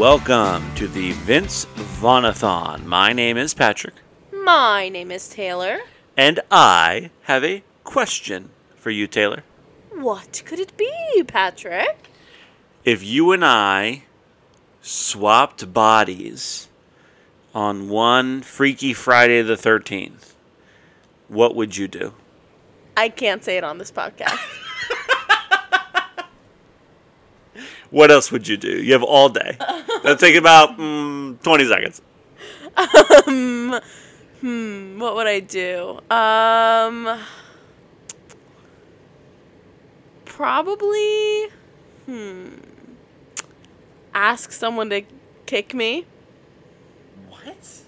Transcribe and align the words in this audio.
welcome 0.00 0.64
to 0.74 0.88
the 0.88 1.12
Vince 1.12 1.66
Vaughnathon. 2.00 2.86
My 2.86 3.12
name 3.12 3.36
is 3.36 3.52
Patrick, 3.52 3.92
My 4.32 4.88
name 4.88 5.10
is 5.10 5.28
Taylor. 5.28 5.80
and 6.16 6.40
I 6.50 7.10
have 7.24 7.44
a 7.44 7.62
question 7.84 8.48
for 8.76 8.88
you, 8.88 9.06
Taylor. 9.06 9.44
What 9.90 10.42
could 10.46 10.58
it 10.58 10.74
be, 10.78 11.22
Patrick? 11.26 12.08
If 12.82 13.04
you 13.04 13.30
and 13.32 13.44
I 13.44 14.04
swapped 14.80 15.70
bodies 15.74 16.68
on 17.54 17.90
one 17.90 18.40
Freaky 18.40 18.94
Friday 18.94 19.42
the 19.42 19.52
13th, 19.54 20.32
what 21.28 21.54
would 21.54 21.76
you 21.76 21.88
do? 21.88 22.14
I 22.96 23.10
can't 23.10 23.44
say 23.44 23.58
it 23.58 23.64
on 23.64 23.76
this 23.76 23.92
podcast. 23.92 24.40
What 27.90 28.10
else 28.10 28.30
would 28.30 28.46
you 28.46 28.56
do? 28.56 28.68
You 28.82 28.92
have 28.92 29.02
all 29.02 29.28
day. 29.28 29.56
That'll 30.02 30.16
take 30.16 30.36
about 30.36 30.78
mm, 30.78 31.42
20 31.42 31.64
seconds. 31.66 32.02
Um, 33.26 33.80
hmm, 34.40 34.98
what 35.00 35.16
would 35.16 35.26
I 35.26 35.40
do? 35.40 35.98
Um, 36.10 37.18
probably, 40.24 41.48
hmm, 42.06 42.48
ask 44.14 44.52
someone 44.52 44.88
to 44.90 45.02
kick 45.46 45.74
me, 45.74 46.06
What? 47.28 47.80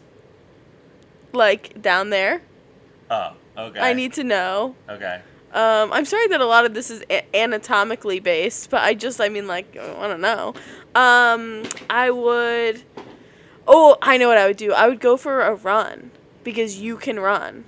like 1.33 1.81
down 1.81 2.11
there. 2.11 2.43
Oh, 3.09 3.35
okay. 3.57 3.81
I 3.81 3.93
need 3.93 4.13
to 4.15 4.25
know. 4.25 4.75
Okay. 4.89 5.23
Um, 5.53 5.93
I'm 5.93 6.05
sorry 6.07 6.27
that 6.29 6.41
a 6.41 6.47
lot 6.47 6.65
of 6.65 6.73
this 6.75 6.91
is 6.91 7.05
a- 7.11 7.25
anatomically 7.37 8.21
based, 8.21 8.71
but 8.71 8.83
I 8.83 8.95
just, 8.95 9.21
I 9.21 9.29
mean, 9.29 9.47
like, 9.47 9.77
I 9.77 10.09
don't 10.09 10.21
know. 10.23 10.55
Um, 10.95 11.65
I 11.91 12.11
would. 12.11 12.83
Oh, 13.67 13.97
I 14.03 14.17
know 14.17 14.29
what 14.29 14.39
I 14.39 14.47
would 14.47 14.57
do. 14.57 14.73
I 14.73 14.89
would 14.89 15.01
go 15.01 15.17
for 15.17 15.43
a 15.43 15.55
run 15.55 16.11
because 16.43 16.81
you 16.81 16.97
can 16.97 17.21
run, 17.21 17.65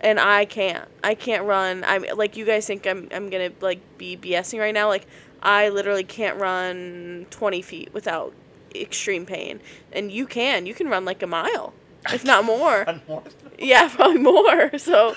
and 0.00 0.18
I 0.20 0.44
can't. 0.44 0.88
I 1.02 1.14
can't 1.14 1.44
run. 1.44 1.82
I'm 1.84 2.04
like 2.16 2.36
you 2.36 2.44
guys 2.44 2.66
think 2.66 2.86
I'm. 2.86 3.08
I'm 3.12 3.30
gonna 3.30 3.50
like 3.60 3.80
be 3.96 4.16
BSing 4.16 4.58
right 4.58 4.74
now. 4.74 4.88
Like 4.88 5.06
I 5.42 5.68
literally 5.70 6.04
can't 6.04 6.38
run 6.38 7.26
20 7.30 7.62
feet 7.62 7.94
without 7.94 8.32
extreme 8.74 9.24
pain, 9.24 9.60
and 9.92 10.10
you 10.12 10.26
can. 10.26 10.66
You 10.66 10.74
can 10.74 10.88
run 10.88 11.04
like 11.04 11.22
a 11.22 11.26
mile, 11.26 11.72
if 12.12 12.24
not 12.24 12.44
more. 12.44 12.84
Yeah, 13.58 13.88
probably 13.88 14.18
more. 14.18 14.70
So. 14.78 15.14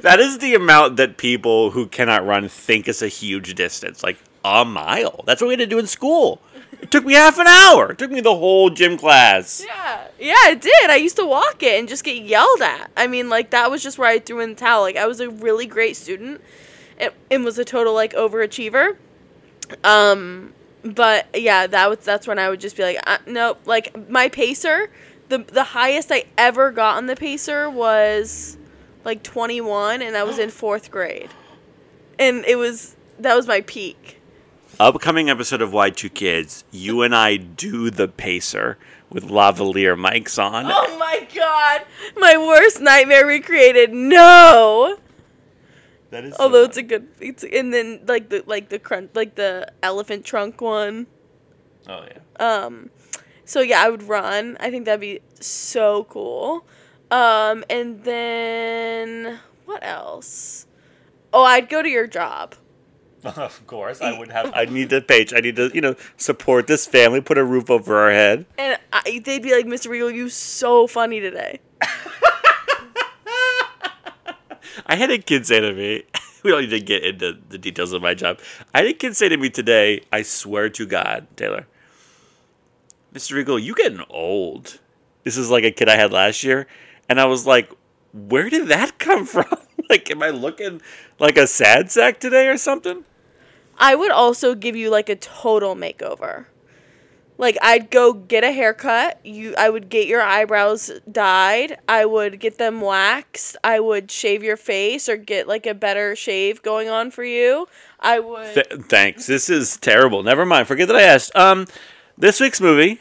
That 0.00 0.20
is 0.20 0.38
the 0.38 0.54
amount 0.54 0.96
that 0.96 1.16
people 1.16 1.70
who 1.70 1.86
cannot 1.86 2.26
run 2.26 2.48
think 2.48 2.88
is 2.88 3.02
a 3.02 3.08
huge 3.08 3.54
distance. 3.54 4.02
Like 4.02 4.18
a 4.44 4.64
mile. 4.64 5.22
That's 5.26 5.40
what 5.40 5.48
we 5.48 5.52
had 5.54 5.60
to 5.60 5.66
do 5.66 5.78
in 5.78 5.86
school. 5.86 6.40
It 6.80 6.90
took 6.90 7.04
me 7.04 7.14
half 7.14 7.38
an 7.38 7.46
hour. 7.46 7.92
It 7.92 7.98
took 7.98 8.10
me 8.10 8.20
the 8.20 8.34
whole 8.34 8.68
gym 8.70 8.98
class. 8.98 9.64
Yeah, 9.64 10.08
yeah, 10.18 10.48
it 10.48 10.60
did. 10.60 10.90
I 10.90 10.96
used 10.96 11.16
to 11.16 11.26
walk 11.26 11.62
it 11.62 11.78
and 11.78 11.88
just 11.88 12.02
get 12.02 12.24
yelled 12.24 12.60
at. 12.60 12.90
I 12.96 13.06
mean, 13.06 13.28
like 13.28 13.50
that 13.50 13.70
was 13.70 13.82
just 13.82 13.98
where 13.98 14.08
I 14.08 14.18
threw 14.18 14.40
in 14.40 14.50
the 14.50 14.56
towel. 14.56 14.82
Like 14.82 14.96
I 14.96 15.06
was 15.06 15.20
a 15.20 15.30
really 15.30 15.66
great 15.66 15.96
student, 15.96 16.40
and, 16.98 17.12
and 17.30 17.44
was 17.44 17.58
a 17.58 17.64
total 17.64 17.94
like 17.94 18.14
overachiever. 18.14 18.96
Um, 19.84 20.54
but 20.82 21.26
yeah, 21.34 21.68
that 21.68 21.88
was 21.88 21.98
that's 22.00 22.26
when 22.26 22.38
I 22.38 22.48
would 22.48 22.60
just 22.60 22.76
be 22.76 22.82
like, 22.82 22.98
uh, 23.06 23.18
nope. 23.26 23.60
Like 23.64 24.08
my 24.10 24.28
pacer, 24.28 24.90
the 25.28 25.38
the 25.38 25.64
highest 25.64 26.10
I 26.10 26.24
ever 26.36 26.72
got 26.72 26.96
on 26.96 27.06
the 27.06 27.16
pacer 27.16 27.70
was 27.70 28.56
like 29.04 29.22
twenty 29.22 29.60
one, 29.60 30.02
and 30.02 30.16
I 30.16 30.24
was 30.24 30.38
in 30.38 30.50
fourth 30.50 30.90
grade, 30.90 31.30
and 32.18 32.44
it 32.44 32.56
was 32.56 32.96
that 33.18 33.34
was 33.34 33.46
my 33.46 33.60
peak. 33.62 34.18
Upcoming 34.80 35.28
episode 35.30 35.60
of 35.60 35.70
Y2 35.70 36.12
Kids, 36.14 36.64
you 36.72 37.02
and 37.02 37.14
I 37.14 37.36
do 37.36 37.90
the 37.90 38.08
pacer 38.08 38.78
with 39.10 39.28
lavalier 39.28 39.96
mics 39.96 40.42
on. 40.42 40.66
Oh 40.66 40.98
my 40.98 41.28
god, 41.34 41.82
my 42.16 42.36
worst 42.36 42.80
nightmare 42.80 43.26
recreated. 43.26 43.92
No. 43.92 44.98
That 46.10 46.24
is 46.24 46.34
Although 46.38 46.64
it's 46.64 46.76
a 46.76 46.82
good, 46.82 47.08
it's 47.20 47.42
and 47.42 47.72
then 47.72 48.00
like 48.06 48.28
the 48.28 48.42
like 48.46 48.68
the 48.68 48.78
crunch 48.78 49.10
like 49.14 49.34
the 49.34 49.72
elephant 49.82 50.24
trunk 50.24 50.60
one. 50.60 51.06
Oh 51.88 52.04
yeah. 52.04 52.64
Um, 52.64 52.90
so 53.44 53.60
yeah, 53.60 53.82
I 53.82 53.88
would 53.88 54.02
run. 54.02 54.56
I 54.60 54.70
think 54.70 54.84
that'd 54.84 55.00
be 55.00 55.20
so 55.40 56.04
cool. 56.04 56.66
Um, 57.12 57.62
and 57.68 58.02
then 58.04 59.38
what 59.66 59.84
else? 59.84 60.66
Oh, 61.32 61.44
I'd 61.44 61.68
go 61.68 61.82
to 61.82 61.88
your 61.88 62.06
job. 62.06 62.54
Of 63.24 63.64
course, 63.68 64.00
I 64.00 64.18
would 64.18 64.32
have. 64.32 64.50
I 64.52 64.64
need 64.64 64.90
to 64.90 65.00
page. 65.12 65.32
I 65.32 65.38
need 65.38 65.54
to, 65.54 65.70
you 65.72 65.80
know, 65.80 65.94
support 66.16 66.66
this 66.66 66.88
family, 66.88 67.20
put 67.20 67.38
a 67.38 67.44
roof 67.44 67.70
over 67.70 68.00
our 68.00 68.10
head. 68.10 68.46
And 68.58 68.76
I, 68.92 69.22
they'd 69.24 69.40
be 69.42 69.54
like, 69.54 69.64
Mr. 69.64 69.90
Regal, 69.90 70.10
you 70.10 70.28
so 70.28 70.88
funny 70.88 71.20
today. 71.20 71.60
I 74.86 74.96
had 74.96 75.10
a 75.10 75.18
kid 75.18 75.46
say 75.46 75.60
to 75.60 75.72
me, 75.72 76.02
we 76.42 76.50
don't 76.50 76.62
need 76.62 76.70
to 76.70 76.80
get 76.80 77.04
into 77.04 77.38
the 77.48 77.58
details 77.58 77.92
of 77.92 78.02
my 78.02 78.14
job. 78.14 78.40
I 78.74 78.78
had 78.78 78.88
a 78.88 78.92
kid 78.92 79.16
say 79.16 79.28
to 79.28 79.36
me 79.36 79.50
today, 79.50 80.00
I 80.12 80.22
swear 80.22 80.68
to 80.70 80.84
God, 80.84 81.28
Taylor, 81.36 81.68
Mr. 83.14 83.34
Regal, 83.34 83.56
you 83.56 83.76
getting 83.76 84.02
old. 84.10 84.80
This 85.22 85.36
is 85.36 85.48
like 85.48 85.62
a 85.62 85.70
kid 85.70 85.88
I 85.88 85.94
had 85.96 86.12
last 86.12 86.42
year. 86.42 86.66
And 87.08 87.20
I 87.20 87.26
was 87.26 87.46
like, 87.46 87.70
where 88.12 88.48
did 88.50 88.68
that 88.68 88.98
come 88.98 89.26
from? 89.26 89.46
like, 89.88 90.10
am 90.10 90.22
I 90.22 90.30
looking 90.30 90.80
like 91.18 91.36
a 91.36 91.46
sad 91.46 91.90
sack 91.90 92.20
today 92.20 92.48
or 92.48 92.56
something? 92.56 93.04
I 93.78 93.94
would 93.94 94.10
also 94.10 94.54
give 94.54 94.76
you 94.76 94.90
like 94.90 95.08
a 95.08 95.16
total 95.16 95.74
makeover. 95.74 96.46
Like 97.38 97.56
I'd 97.62 97.90
go 97.90 98.12
get 98.12 98.44
a 98.44 98.52
haircut. 98.52 99.18
You 99.24 99.54
I 99.56 99.68
would 99.70 99.88
get 99.88 100.06
your 100.06 100.20
eyebrows 100.20 100.92
dyed. 101.10 101.78
I 101.88 102.04
would 102.04 102.38
get 102.38 102.58
them 102.58 102.80
waxed. 102.80 103.56
I 103.64 103.80
would 103.80 104.10
shave 104.10 104.42
your 104.44 104.56
face 104.56 105.08
or 105.08 105.16
get 105.16 105.48
like 105.48 105.66
a 105.66 105.74
better 105.74 106.14
shave 106.14 106.62
going 106.62 106.88
on 106.88 107.10
for 107.10 107.24
you. 107.24 107.66
I 107.98 108.20
would 108.20 108.54
Th- 108.54 108.82
thanks. 108.88 109.26
This 109.26 109.50
is 109.50 109.76
terrible. 109.78 110.22
Never 110.22 110.44
mind. 110.46 110.68
Forget 110.68 110.86
that 110.88 110.96
I 110.96 111.02
asked. 111.02 111.34
Um, 111.34 111.66
this 112.16 112.38
week's 112.38 112.60
movie, 112.60 113.00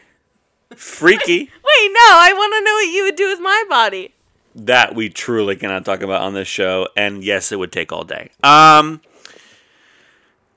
Freaky, 0.76 1.50
Wait, 1.64 1.92
no, 1.94 2.00
I 2.00 2.34
want 2.36 2.54
to 2.54 2.62
know 2.64 2.74
what 2.74 2.94
you 2.94 3.04
would 3.04 3.16
do 3.16 3.30
with 3.30 3.40
my 3.40 3.64
body. 3.70 4.14
that 4.56 4.96
we 4.96 5.10
truly 5.10 5.56
cannot 5.56 5.86
talk 5.86 6.02
about 6.02 6.22
on 6.22 6.34
this 6.34 6.48
show. 6.48 6.88
And 6.98 7.24
yes, 7.24 7.52
it 7.52 7.60
would 7.60 7.72
take 7.72 7.92
all 7.92 8.04
day. 8.04 8.32
Um, 8.44 9.02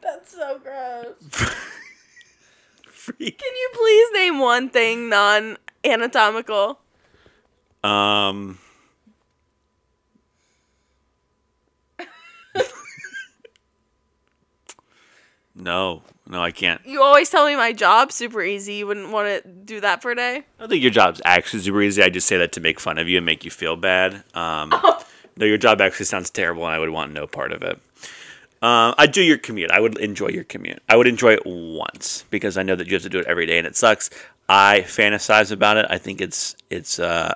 That's 0.03 0.33
so 0.33 0.59
gross. 0.59 1.15
Freaky. 2.91 3.33
Can 3.33 3.55
you 3.55 3.71
please 3.75 4.09
name 4.15 4.39
one 4.39 4.71
thing 4.71 5.11
non-anatomical? 5.11 6.79
Um. 7.83 8.59
no, 15.55 16.03
no, 16.27 16.43
I 16.43 16.53
can't. 16.53 16.81
You 16.87 17.03
always 17.03 17.29
tell 17.29 17.47
me 17.47 17.55
my 17.55 17.73
job's 17.73 18.15
super 18.15 18.43
easy. 18.43 18.75
You 18.75 18.87
wouldn't 18.87 19.11
want 19.11 19.29
to 19.29 19.49
do 19.49 19.81
that 19.81 20.01
for 20.01 20.11
a 20.11 20.17
day? 20.17 20.37
I 20.37 20.43
don't 20.59 20.71
think 20.71 20.83
your 20.83 20.91
job's 20.91 21.21
actually 21.25 21.61
super 21.61 21.83
easy. 21.83 22.03
I 22.03 22.09
just 22.09 22.27
say 22.27 22.39
that 22.39 22.53
to 22.53 22.61
make 22.61 22.81
fun 22.81 22.97
of 22.99 23.09
you 23.09 23.19
and 23.19 23.27
make 23.27 23.45
you 23.45 23.51
feel 23.51 23.77
bad. 23.77 24.25
Um, 24.33 24.73
no, 25.37 25.45
your 25.45 25.59
job 25.59 25.83
actually 25.83 26.07
sounds 26.07 26.31
terrible, 26.31 26.65
and 26.65 26.75
I 26.75 26.79
would 26.79 26.91
want 26.91 27.13
no 27.13 27.27
part 27.27 27.53
of 27.53 27.63
it. 27.63 27.79
Uh, 28.63 28.95
I 28.97 29.07
do 29.07 29.23
your 29.23 29.37
commute. 29.37 29.71
I 29.71 29.79
would 29.79 29.99
enjoy 29.99 30.29
your 30.29 30.45
commute. 30.45 30.83
I 30.89 30.97
would 30.97 31.07
enjoy 31.07 31.35
it 31.35 31.43
once 31.45 32.25
because 32.31 32.57
I 32.57 32.63
know 32.63 32.75
that 32.75 32.87
you 32.87 32.95
have 32.95 33.03
to 33.03 33.11
do 33.11 33.19
it 33.19 33.27
every 33.27 33.45
day, 33.45 33.59
and 33.59 33.67
it 33.67 33.77
sucks. 33.77 34.09
I 34.49 34.81
fantasize 34.87 35.53
about 35.53 35.77
it. 35.77 35.85
I 35.91 35.99
think 35.99 36.23
it's 36.23 36.57
it's 36.71 36.99
uh, 36.99 37.35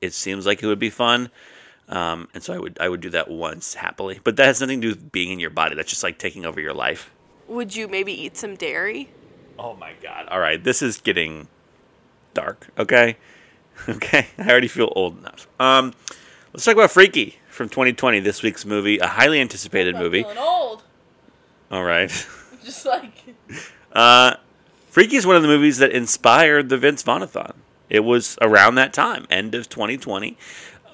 it 0.00 0.12
seems 0.12 0.46
like 0.46 0.64
it 0.64 0.66
would 0.66 0.80
be 0.80 0.90
fun, 0.90 1.30
um, 1.88 2.28
and 2.34 2.42
so 2.42 2.52
I 2.52 2.58
would 2.58 2.78
I 2.80 2.88
would 2.88 3.00
do 3.00 3.10
that 3.10 3.30
once 3.30 3.74
happily. 3.74 4.18
But 4.24 4.34
that 4.36 4.46
has 4.46 4.60
nothing 4.60 4.80
to 4.80 4.88
do 4.88 4.94
with 4.94 5.12
being 5.12 5.30
in 5.30 5.38
your 5.38 5.50
body. 5.50 5.76
That's 5.76 5.90
just 5.90 6.02
like 6.02 6.18
taking 6.18 6.44
over 6.44 6.60
your 6.60 6.74
life. 6.74 7.12
Would 7.48 7.74
you 7.76 7.88
maybe 7.88 8.12
eat 8.12 8.36
some 8.36 8.54
dairy? 8.56 9.10
Oh 9.58 9.74
my 9.74 9.92
god. 10.02 10.28
All 10.28 10.40
right, 10.40 10.62
this 10.62 10.82
is 10.82 10.98
getting 10.98 11.48
dark, 12.34 12.68
okay? 12.78 13.16
Okay. 13.90 14.28
I 14.38 14.48
already 14.50 14.68
feel 14.68 14.90
old 14.96 15.18
enough. 15.18 15.46
Um 15.60 15.92
let's 16.54 16.64
talk 16.64 16.72
about 16.74 16.90
Freaky 16.90 17.36
from 17.50 17.68
2020, 17.68 18.20
this 18.20 18.42
week's 18.42 18.64
movie, 18.64 18.98
a 18.98 19.06
highly 19.06 19.38
anticipated 19.38 19.96
movie. 19.96 20.22
feeling 20.22 20.38
old. 20.38 20.82
All 21.70 21.84
right. 21.84 22.10
Just 22.64 22.86
like 22.86 23.12
Uh 23.92 24.36
Freaky 24.88 25.16
is 25.16 25.26
one 25.26 25.36
of 25.36 25.42
the 25.42 25.48
movies 25.48 25.76
that 25.76 25.90
inspired 25.92 26.70
the 26.70 26.78
Vince 26.78 27.02
Vaughnathon. 27.02 27.52
It 27.90 28.00
was 28.00 28.38
around 28.40 28.76
that 28.76 28.94
time, 28.94 29.26
end 29.28 29.54
of 29.54 29.68
2020, 29.68 30.38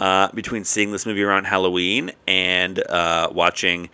uh, 0.01 0.33
between 0.33 0.65
seeing 0.65 0.91
this 0.91 1.07
movie 1.07 1.23
around 1.23 1.45
Halloween 1.45 2.11
and 2.27 2.85
uh, 2.89 3.29
watching 3.33 3.91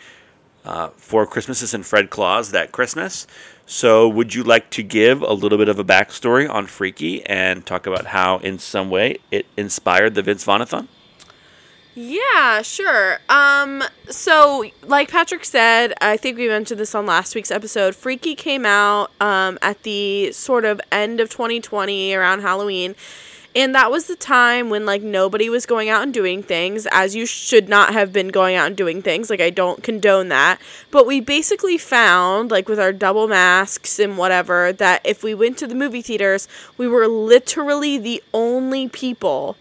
uh, 0.68 0.90
Four 0.96 1.26
Christmases 1.26 1.72
and 1.74 1.84
Fred 1.84 2.10
Claus 2.10 2.50
that 2.52 2.72
Christmas. 2.72 3.26
So, 3.66 4.08
would 4.08 4.34
you 4.34 4.42
like 4.42 4.70
to 4.70 4.82
give 4.82 5.22
a 5.22 5.32
little 5.32 5.58
bit 5.58 5.68
of 5.68 5.78
a 5.78 5.84
backstory 5.84 6.48
on 6.48 6.66
Freaky 6.66 7.24
and 7.26 7.66
talk 7.66 7.86
about 7.86 8.06
how, 8.06 8.38
in 8.38 8.58
some 8.58 8.88
way, 8.88 9.18
it 9.30 9.46
inspired 9.56 10.14
the 10.14 10.22
Vince 10.22 10.44
Vaughnathon? 10.44 10.88
Yeah, 12.00 12.62
sure. 12.62 13.18
Um, 13.28 13.82
so 14.08 14.70
like 14.84 15.10
Patrick 15.10 15.44
said, 15.44 15.94
I 16.00 16.16
think 16.16 16.38
we 16.38 16.46
mentioned 16.46 16.78
this 16.78 16.94
on 16.94 17.06
last 17.06 17.34
week's 17.34 17.50
episode. 17.50 17.96
Freaky 17.96 18.36
came 18.36 18.64
out 18.64 19.10
um, 19.20 19.58
at 19.62 19.82
the 19.82 20.30
sort 20.30 20.64
of 20.64 20.80
end 20.92 21.18
of 21.18 21.28
2020 21.28 22.14
around 22.14 22.42
Halloween. 22.42 22.94
And 23.56 23.74
that 23.74 23.90
was 23.90 24.06
the 24.06 24.14
time 24.14 24.70
when 24.70 24.86
like 24.86 25.02
nobody 25.02 25.48
was 25.48 25.66
going 25.66 25.88
out 25.88 26.02
and 26.02 26.12
doing 26.12 26.42
things 26.42 26.86
as 26.92 27.16
you 27.16 27.26
should 27.26 27.68
not 27.68 27.92
have 27.92 28.12
been 28.12 28.28
going 28.28 28.54
out 28.54 28.66
and 28.68 28.76
doing 28.76 29.02
things. 29.02 29.30
Like 29.30 29.40
I 29.40 29.50
don't 29.50 29.82
condone 29.82 30.28
that. 30.28 30.60
But 30.90 31.06
we 31.06 31.20
basically 31.20 31.78
found 31.78 32.50
like 32.50 32.68
with 32.68 32.78
our 32.78 32.92
double 32.92 33.26
masks 33.26 33.98
and 33.98 34.18
whatever 34.18 34.72
that 34.74 35.00
if 35.04 35.22
we 35.22 35.34
went 35.34 35.58
to 35.58 35.66
the 35.66 35.74
movie 35.74 36.02
theaters, 36.02 36.46
we 36.76 36.86
were 36.86 37.08
literally 37.08 37.98
the 37.98 38.22
only 38.32 38.88
people 38.88 39.56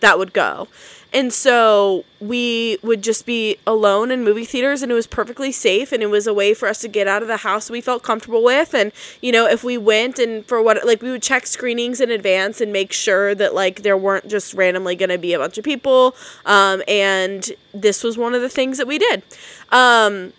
that 0.00 0.18
would 0.18 0.32
go. 0.32 0.68
And 1.12 1.32
so 1.32 2.04
we 2.20 2.78
would 2.82 3.02
just 3.02 3.26
be 3.26 3.56
alone 3.66 4.10
in 4.10 4.22
movie 4.22 4.44
theaters 4.44 4.82
and 4.82 4.92
it 4.92 4.94
was 4.94 5.06
perfectly 5.06 5.50
safe 5.50 5.90
and 5.90 6.02
it 6.02 6.06
was 6.06 6.26
a 6.26 6.34
way 6.34 6.54
for 6.54 6.68
us 6.68 6.80
to 6.82 6.88
get 6.88 7.08
out 7.08 7.22
of 7.22 7.28
the 7.28 7.38
house 7.38 7.70
we 7.70 7.80
felt 7.80 8.02
comfortable 8.02 8.44
with. 8.44 8.74
And 8.74 8.92
you 9.20 9.32
know 9.32 9.46
if 9.46 9.64
we 9.64 9.76
went 9.76 10.18
and 10.18 10.46
for 10.46 10.62
what 10.62 10.84
like 10.86 11.02
we 11.02 11.10
would 11.10 11.22
check 11.22 11.46
screenings 11.46 12.00
in 12.00 12.10
advance 12.10 12.60
and 12.60 12.72
make 12.72 12.92
sure 12.92 13.34
that 13.34 13.54
like 13.54 13.82
there 13.82 13.96
weren't 13.96 14.28
just 14.28 14.54
randomly 14.54 14.94
going 14.94 15.08
to 15.10 15.18
be 15.18 15.32
a 15.32 15.38
bunch 15.38 15.58
of 15.58 15.64
people. 15.64 16.14
Um, 16.46 16.82
and 16.86 17.50
this 17.74 18.04
was 18.04 18.16
one 18.16 18.34
of 18.34 18.42
the 18.42 18.48
things 18.48 18.78
that 18.78 18.86
we 18.86 18.98
did. 18.98 19.22
Um, 19.70 20.32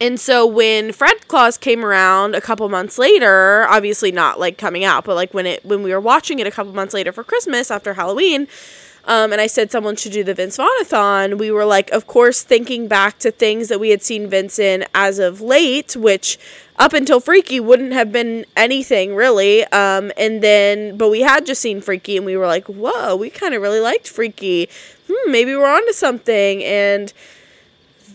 and 0.00 0.20
so 0.20 0.46
when 0.46 0.92
Fred 0.92 1.26
Claus 1.28 1.56
came 1.56 1.84
around 1.84 2.34
a 2.34 2.40
couple 2.40 2.68
months 2.68 2.98
later, 2.98 3.66
obviously 3.68 4.12
not 4.12 4.38
like 4.38 4.58
coming 4.58 4.84
out, 4.84 5.04
but 5.04 5.14
like 5.14 5.32
when 5.34 5.46
it 5.46 5.64
when 5.64 5.82
we 5.82 5.92
were 5.92 6.00
watching 6.00 6.38
it 6.38 6.46
a 6.46 6.50
couple 6.50 6.72
months 6.72 6.94
later 6.94 7.12
for 7.12 7.24
Christmas 7.24 7.70
after 7.70 7.94
Halloween, 7.94 8.46
um, 9.10 9.32
and 9.32 9.40
I 9.40 9.48
said 9.48 9.72
someone 9.72 9.96
should 9.96 10.12
do 10.12 10.22
the 10.22 10.34
Vince 10.34 10.56
Vaughn-a-thon, 10.56 11.36
we 11.36 11.50
were 11.50 11.64
like, 11.64 11.90
of 11.90 12.06
course, 12.06 12.44
thinking 12.44 12.86
back 12.86 13.18
to 13.18 13.32
things 13.32 13.66
that 13.66 13.80
we 13.80 13.90
had 13.90 14.04
seen 14.04 14.28
Vince 14.28 14.56
in 14.56 14.84
as 14.94 15.18
of 15.18 15.40
late, 15.40 15.96
which 15.96 16.38
up 16.76 16.92
until 16.92 17.18
Freaky 17.18 17.58
wouldn't 17.58 17.92
have 17.92 18.12
been 18.12 18.46
anything 18.56 19.16
really. 19.16 19.64
Um, 19.64 20.12
and 20.16 20.44
then, 20.44 20.96
but 20.96 21.08
we 21.08 21.22
had 21.22 21.44
just 21.44 21.60
seen 21.60 21.80
Freaky 21.80 22.16
and 22.16 22.24
we 22.24 22.36
were 22.36 22.46
like, 22.46 22.68
whoa, 22.68 23.16
we 23.16 23.30
kind 23.30 23.52
of 23.52 23.60
really 23.60 23.80
liked 23.80 24.08
Freaky. 24.08 24.68
Hmm, 25.10 25.32
maybe 25.32 25.56
we're 25.56 25.66
onto 25.66 25.92
something. 25.92 26.62
And 26.62 27.12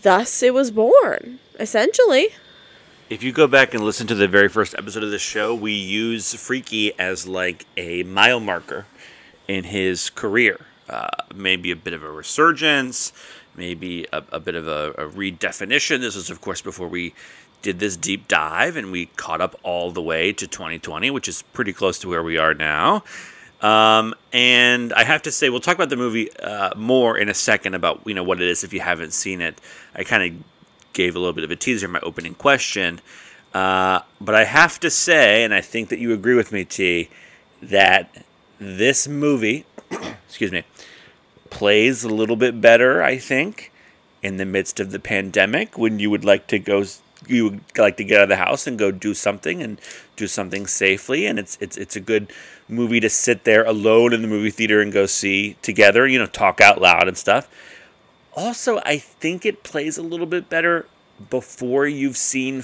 thus 0.00 0.42
it 0.42 0.54
was 0.54 0.70
born, 0.70 1.40
essentially. 1.60 2.28
If 3.10 3.22
you 3.22 3.32
go 3.32 3.46
back 3.46 3.74
and 3.74 3.84
listen 3.84 4.06
to 4.06 4.14
the 4.14 4.28
very 4.28 4.48
first 4.48 4.74
episode 4.78 5.02
of 5.02 5.10
the 5.10 5.18
show, 5.18 5.54
we 5.54 5.72
use 5.72 6.32
Freaky 6.32 6.98
as 6.98 7.28
like 7.28 7.66
a 7.76 8.02
mile 8.04 8.40
marker 8.40 8.86
in 9.46 9.64
his 9.64 10.08
career 10.08 10.65
uh, 10.88 11.08
maybe 11.34 11.70
a 11.70 11.76
bit 11.76 11.92
of 11.92 12.02
a 12.02 12.10
resurgence, 12.10 13.12
maybe 13.56 14.06
a, 14.12 14.22
a 14.32 14.40
bit 14.40 14.54
of 14.54 14.68
a, 14.68 14.92
a, 14.92 15.08
redefinition. 15.08 16.00
This 16.00 16.14
was, 16.14 16.30
of 16.30 16.40
course, 16.40 16.60
before 16.60 16.88
we 16.88 17.14
did 17.62 17.78
this 17.78 17.96
deep 17.96 18.28
dive 18.28 18.76
and 18.76 18.92
we 18.92 19.06
caught 19.06 19.40
up 19.40 19.58
all 19.62 19.90
the 19.90 20.02
way 20.02 20.32
to 20.32 20.46
2020, 20.46 21.10
which 21.10 21.28
is 21.28 21.42
pretty 21.42 21.72
close 21.72 21.98
to 21.98 22.08
where 22.08 22.22
we 22.22 22.38
are 22.38 22.54
now. 22.54 23.02
Um, 23.60 24.14
and 24.32 24.92
I 24.92 25.04
have 25.04 25.22
to 25.22 25.32
say, 25.32 25.48
we'll 25.48 25.60
talk 25.60 25.74
about 25.74 25.88
the 25.88 25.96
movie 25.96 26.30
uh, 26.38 26.74
more 26.76 27.16
in 27.16 27.28
a 27.28 27.34
second 27.34 27.74
about 27.74 28.02
you 28.04 28.14
know 28.14 28.22
what 28.22 28.40
it 28.40 28.48
is 28.48 28.62
if 28.62 28.72
you 28.72 28.80
haven't 28.80 29.12
seen 29.12 29.40
it. 29.40 29.60
I 29.94 30.04
kind 30.04 30.22
of 30.22 30.44
gave 30.92 31.16
a 31.16 31.18
little 31.18 31.32
bit 31.32 31.44
of 31.44 31.50
a 31.50 31.56
teaser 31.56 31.86
in 31.86 31.92
my 31.92 32.00
opening 32.00 32.34
question, 32.34 33.00
uh, 33.54 34.00
but 34.20 34.34
I 34.34 34.44
have 34.44 34.78
to 34.80 34.90
say, 34.90 35.42
and 35.42 35.54
I 35.54 35.62
think 35.62 35.88
that 35.88 35.98
you 35.98 36.12
agree 36.12 36.34
with 36.34 36.52
me, 36.52 36.64
T, 36.64 37.08
that 37.62 38.24
this 38.58 39.08
movie, 39.08 39.64
excuse 40.26 40.52
me, 40.52 40.64
plays 41.50 42.04
a 42.04 42.08
little 42.08 42.36
bit 42.36 42.60
better, 42.60 43.02
I 43.02 43.18
think, 43.18 43.72
in 44.22 44.36
the 44.36 44.44
midst 44.44 44.80
of 44.80 44.90
the 44.90 44.98
pandemic 44.98 45.78
when 45.78 45.98
you 45.98 46.10
would 46.10 46.24
like 46.24 46.46
to 46.48 46.58
go 46.58 46.84
you 47.26 47.44
would 47.44 47.78
like 47.78 47.96
to 47.96 48.04
get 48.04 48.18
out 48.18 48.24
of 48.24 48.28
the 48.28 48.36
house 48.36 48.66
and 48.66 48.78
go 48.78 48.90
do 48.90 49.14
something 49.14 49.62
and 49.62 49.80
do 50.16 50.26
something 50.26 50.66
safely 50.66 51.26
and 51.26 51.38
it's 51.38 51.56
it's 51.60 51.76
it's 51.76 51.96
a 51.96 52.00
good 52.00 52.30
movie 52.68 53.00
to 53.00 53.08
sit 53.08 53.44
there 53.44 53.64
alone 53.64 54.12
in 54.12 54.22
the 54.22 54.28
movie 54.28 54.50
theater 54.50 54.80
and 54.80 54.92
go 54.92 55.06
see 55.06 55.56
together, 55.62 56.06
you 56.06 56.18
know, 56.18 56.26
talk 56.26 56.60
out 56.60 56.80
loud 56.80 57.08
and 57.08 57.16
stuff. 57.16 57.48
Also, 58.34 58.80
I 58.84 58.98
think 58.98 59.46
it 59.46 59.62
plays 59.62 59.96
a 59.96 60.02
little 60.02 60.26
bit 60.26 60.48
better 60.48 60.86
before 61.30 61.86
you've 61.86 62.16
seen 62.16 62.62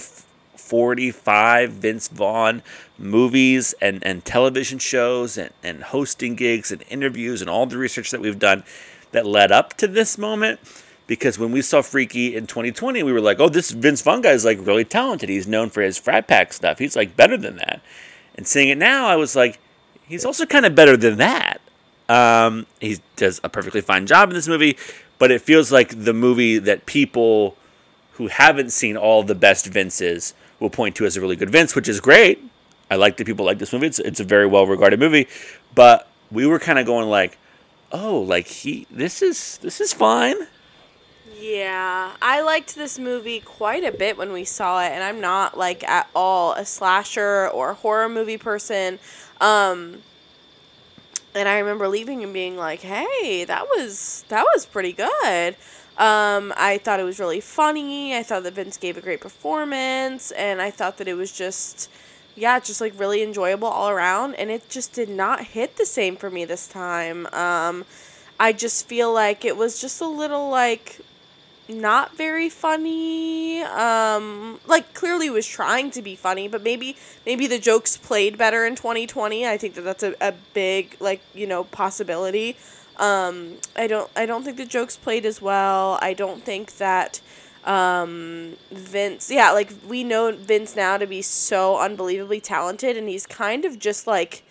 45 0.62 1.73
Vince 1.73 2.09
Vaughn 2.09 2.62
movies 2.99 3.75
and, 3.81 4.03
and 4.06 4.25
television 4.25 4.79
shows 4.79 5.37
and, 5.37 5.50
and 5.62 5.82
hosting 5.82 6.35
gigs 6.35 6.70
and 6.70 6.85
interviews 6.88 7.41
and 7.41 7.50
all 7.50 7.67
the 7.67 7.76
research 7.76 8.11
that 8.11 8.20
we've 8.20 8.38
done 8.38 8.64
that 9.11 9.26
led 9.26 9.53
up 9.53 9.75
to 9.75 9.87
this 9.87 10.17
moment. 10.17 10.61
Because 11.06 11.38
when 11.38 11.53
we 11.53 11.61
saw 11.61 11.82
Freaky 11.82 12.35
in 12.35 12.47
2020, 12.47 13.03
we 13.03 13.12
were 13.12 13.20
like, 13.20 13.41
oh, 13.41 13.49
this 13.49 13.73
Vince 13.73 14.00
Vaughn 14.00 14.23
guy 14.23 14.31
is 14.31 14.44
like 14.44 14.64
really 14.64 14.85
talented. 14.85 15.29
He's 15.29 15.49
known 15.49 15.69
for 15.69 15.82
his 15.82 15.99
frat 15.99 16.26
pack 16.26 16.53
stuff. 16.53 16.79
He's 16.79 16.97
like 16.97 17.17
better 17.17 17.37
than 17.37 17.56
that. 17.56 17.82
And 18.35 18.47
seeing 18.47 18.69
it 18.69 18.79
now, 18.79 19.06
I 19.06 19.17
was 19.17 19.37
like, 19.37 19.58
he's 20.06 20.25
also 20.25 20.47
kind 20.47 20.65
of 20.65 20.75
better 20.75 20.97
than 20.97 21.19
that. 21.19 21.61
Um, 22.08 22.67
he 22.81 23.00
does 23.17 23.41
a 23.44 23.49
perfectly 23.49 23.81
fine 23.81 24.06
job 24.06 24.31
in 24.31 24.35
this 24.35 24.49
movie, 24.49 24.79
but 25.19 25.31
it 25.31 25.43
feels 25.43 25.73
like 25.73 26.05
the 26.05 26.15
movie 26.15 26.58
that 26.58 26.87
people 26.87 27.56
who 28.12 28.29
haven't 28.29 28.70
seen 28.70 28.97
all 28.97 29.23
the 29.23 29.35
best 29.35 29.67
Vinces 29.67 30.35
will 30.62 30.70
point 30.70 30.97
to 30.97 31.05
as 31.05 31.17
a 31.17 31.20
really 31.20 31.37
good 31.37 31.50
Vince, 31.50 31.75
which 31.75 31.88
is 31.88 32.00
great. 32.00 32.43
I 32.91 32.97
like 32.97 33.17
that 33.19 33.26
people 33.26 33.44
like 33.44 33.59
this 33.59 33.73
movie. 33.73 33.87
It's 33.87 33.99
it's 33.99 34.20
a 34.20 34.25
very 34.25 34.47
well 34.47 34.67
regarded 34.67 35.00
movie, 35.00 35.29
but 35.75 36.09
we 36.31 36.47
were 36.47 36.59
kind 36.59 36.79
of 36.79 36.87
going 36.87 37.09
like, 37.09 37.38
oh, 37.91 38.20
like 38.20 38.47
he 38.47 38.87
this 38.91 39.23
is 39.23 39.59
this 39.59 39.81
is 39.81 39.93
fine. 39.93 40.37
Yeah, 41.38 42.12
I 42.23 42.41
liked 42.43 42.76
this 42.76 42.99
movie 42.99 43.41
quite 43.41 43.82
a 43.82 43.91
bit 43.91 44.17
when 44.17 44.32
we 44.32 44.44
saw 44.44 44.82
it, 44.82 44.93
and 44.93 45.03
I'm 45.03 45.20
not 45.20 45.59
like 45.59 45.82
at 45.88 46.09
all 46.14 46.53
a 46.53 46.65
slasher 46.65 47.49
or 47.49 47.73
horror 47.75 48.08
movie 48.08 48.38
person. 48.38 48.99
Um, 49.41 50.03
and 51.35 51.49
I 51.49 51.58
remember 51.58 51.88
leaving 51.88 52.23
and 52.23 52.32
being 52.32 52.56
like, 52.56 52.81
"Hey, 52.81 53.44
that 53.44 53.67
was 53.67 54.25
that 54.29 54.44
was 54.55 54.67
pretty 54.67 54.93
good." 54.93 55.56
Um, 56.03 56.53
I 56.57 56.81
thought 56.83 56.99
it 56.99 57.05
was 57.05 57.21
really 57.21 57.41
funny. 57.41 58.17
I 58.17 58.25
thought 58.25 58.43
that 58.43 58.55
Vince 58.55 58.77
gave 58.77 58.97
a 58.97 59.01
great 59.01 59.21
performance, 59.21 60.33
and 60.33 60.61
I 60.61 60.69
thought 60.69 60.99
that 60.99 61.07
it 61.07 61.15
was 61.15 61.31
just, 61.31 61.89
yeah, 62.35 62.59
just 62.59 62.81
like 62.81 62.99
really 62.99 63.23
enjoyable 63.23 63.69
all 63.69 63.89
around. 63.89 64.35
And 64.35 64.51
it 64.51 64.69
just 64.69 64.93
did 64.93 65.09
not 65.09 65.45
hit 65.45 65.77
the 65.77 65.87
same 65.87 66.17
for 66.17 66.29
me 66.29 66.45
this 66.45 66.67
time. 66.67 67.27
Um, 67.33 67.85
I 68.41 68.53
just 68.53 68.89
feel 68.89 69.13
like 69.13 69.45
it 69.45 69.57
was 69.57 69.81
just 69.81 70.01
a 70.01 70.09
little 70.09 70.49
like 70.49 71.01
not 71.69 72.17
very 72.17 72.49
funny. 72.49 73.63
Um, 73.63 74.59
like 74.67 74.94
clearly 74.94 75.31
was 75.31 75.47
trying 75.47 75.93
to 75.93 76.03
be 76.03 76.17
funny, 76.17 76.49
but 76.49 76.65
maybe 76.65 76.97
maybe 77.25 77.47
the 77.47 77.61
jokes 77.61 77.97
played 77.97 78.37
better 78.37 78.67
in 78.67 78.75
2020. 78.75 79.47
I 79.47 79.56
think 79.56 79.75
that 79.75 79.82
that's 79.82 80.03
a, 80.03 80.15
a 80.21 80.35
big 80.53 80.97
like 80.99 81.21
you 81.32 81.47
know 81.47 81.63
possibility. 81.65 82.56
Um, 83.03 83.56
I 83.75 83.89
don't 83.89 84.09
I 84.15 84.27
don't 84.27 84.44
think 84.44 84.56
the 84.56 84.65
jokes 84.65 84.97
played 84.97 85.27
as 85.27 85.43
well. 85.43 85.99
I 86.01 86.15
don't 86.15 86.44
think 86.44 86.77
that 86.77 87.21
um, 87.65 88.55
Vince 88.71 89.29
yeah, 89.29 89.51
like 89.51 89.73
we 89.89 90.05
know 90.05 90.31
Vince 90.31 90.77
now 90.77 90.97
to 90.97 91.06
be 91.06 91.21
so 91.21 91.79
unbelievably 91.81 92.41
talented 92.41 92.97
and 92.97 93.09
he's 93.09 93.27
kind 93.27 93.65
of 93.65 93.81
just 93.81 94.06
like 94.06 94.44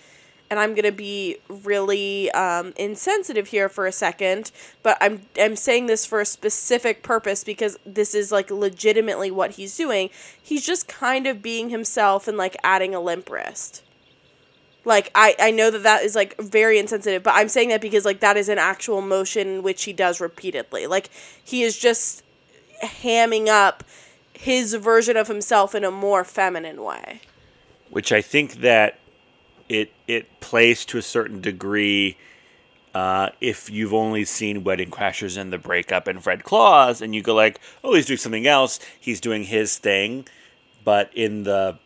and 0.50 0.60
I'm 0.60 0.76
gonna 0.76 0.92
be 0.92 1.38
really 1.48 2.30
um, 2.32 2.74
insensitive 2.76 3.48
here 3.48 3.70
for 3.70 3.88
a 3.88 3.92
second, 3.94 4.52
but 4.84 4.98
I'm 5.00 5.22
I'm 5.40 5.56
saying 5.56 5.86
this 5.86 6.06
for 6.06 6.20
a 6.20 6.26
specific 6.26 7.04
purpose 7.04 7.46
because 7.46 7.78
this 7.86 8.14
is 8.14 8.34
like 8.34 8.52
legitimately 8.52 9.32
what 9.32 9.52
he's 9.52 9.78
doing. 9.78 10.10
He's 10.44 10.66
just 10.66 10.90
kind 10.90 11.26
of 11.26 11.42
being 11.42 11.70
himself 11.70 12.28
and 12.28 12.38
like 12.38 12.58
adding 12.66 12.94
a 12.94 13.00
limp 13.00 13.30
wrist. 13.30 13.82
Like 14.84 15.12
I 15.14 15.36
I 15.40 15.52
know 15.52 15.70
that 15.70 15.84
that 15.84 16.04
is 16.04 16.16
like 16.16 16.40
very 16.40 16.80
insensitive, 16.80 17.24
but 17.24 17.34
I'm 17.36 17.50
saying 17.50 17.70
that 17.70 17.82
because 17.82 18.06
like 18.06 18.20
that 18.22 18.38
is 18.38 18.50
an 18.50 18.58
actual 18.58 19.02
motion 19.02 19.64
which 19.64 19.84
he 19.84 19.94
does 19.94 20.20
repeatedly. 20.20 20.88
Like 20.88 21.10
he 21.44 21.64
is 21.64 21.78
just 21.78 22.24
hamming 22.84 23.48
up 23.48 23.84
his 24.34 24.74
version 24.74 25.18
of 25.18 25.28
himself 25.28 25.76
in 25.76 25.84
a 25.84 25.92
more 25.92 26.24
feminine 26.24 26.82
way. 26.84 27.22
Which 27.92 28.12
I 28.12 28.22
think 28.22 28.56
that 28.62 29.00
it 29.70 29.92
it 30.08 30.40
plays 30.40 30.84
to 30.86 30.98
a 30.98 31.02
certain 31.02 31.42
degree 31.42 32.18
uh, 32.94 33.30
if 33.40 33.70
you've 33.70 33.94
only 33.94 34.26
seen 34.26 34.64
Wedding 34.64 34.90
Crashers 34.90 35.38
and 35.38 35.54
The 35.54 35.58
Breakup 35.58 36.08
and 36.08 36.22
Fred 36.22 36.44
Claus, 36.44 37.02
and 37.02 37.16
you 37.16 37.22
go 37.22 37.34
like, 37.34 37.60
oh, 37.84 37.96
he's 37.96 38.06
doing 38.06 38.18
something 38.18 38.48
else. 38.48 38.80
He's 39.00 39.22
doing 39.22 39.46
his 39.46 39.78
thing, 39.78 40.28
but 40.84 41.10
in 41.16 41.44
the 41.44 41.78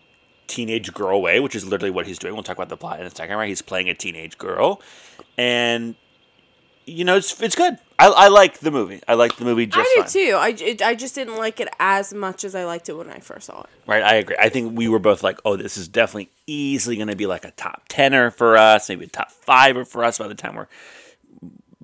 teenage 0.48 0.94
girl 0.94 1.22
way, 1.22 1.40
which 1.40 1.56
is 1.56 1.66
literally 1.66 1.92
what 1.92 2.08
he's 2.08 2.20
doing. 2.20 2.34
We'll 2.34 2.44
talk 2.44 2.58
about 2.58 2.70
the 2.70 2.78
plot 2.78 3.00
in 3.00 3.06
a 3.06 3.10
second, 3.10 3.38
right? 3.38 3.48
He's 3.48 3.62
playing 3.62 3.90
a 3.90 3.94
teenage 3.94 4.38
girl, 4.38 4.82
and 5.38 5.96
you 6.86 7.04
know, 7.04 7.18
it's 7.18 7.42
it's 7.42 7.56
good. 7.56 7.78
I, 7.98 8.08
I 8.08 8.28
like 8.28 8.60
the 8.60 8.72
movie. 8.72 9.02
I 9.08 9.14
like 9.14 9.38
the 9.38 9.46
movie 9.46 9.66
just 9.66 9.80
I 9.80 9.94
do 9.96 10.02
fine. 10.02 10.12
too. 10.12 10.64
I, 10.66 10.70
it, 10.70 10.82
I 10.82 10.96
just 10.96 11.16
didn't 11.16 11.38
like 11.38 11.60
it 11.60 11.70
as 11.80 12.14
much 12.14 12.44
as 12.44 12.54
I 12.54 12.66
liked 12.66 12.90
it 12.90 12.94
when 12.94 13.10
I 13.10 13.20
first 13.20 13.48
saw 13.48 13.62
it. 13.62 13.70
Right, 13.88 14.04
I 14.04 14.16
agree. 14.16 14.36
I 14.38 14.50
think 14.50 14.78
we 14.78 14.90
were 14.90 15.00
both 15.00 15.24
like, 15.24 15.40
oh, 15.46 15.56
this 15.56 15.78
is 15.78 15.88
definitely 15.88 16.30
easily 16.46 16.98
going 16.98 17.08
to 17.08 17.16
be 17.16 17.26
like 17.26 17.46
a 17.46 17.52
top 17.52 17.84
tenner 17.88 18.32
for 18.32 18.58
us, 18.58 18.90
maybe 18.90 19.06
a 19.06 19.08
top 19.08 19.32
fiver 19.32 19.86
for 19.86 20.04
us 20.04 20.18
by 20.18 20.28
the 20.28 20.36
time 20.36 20.56
we're 20.56 20.68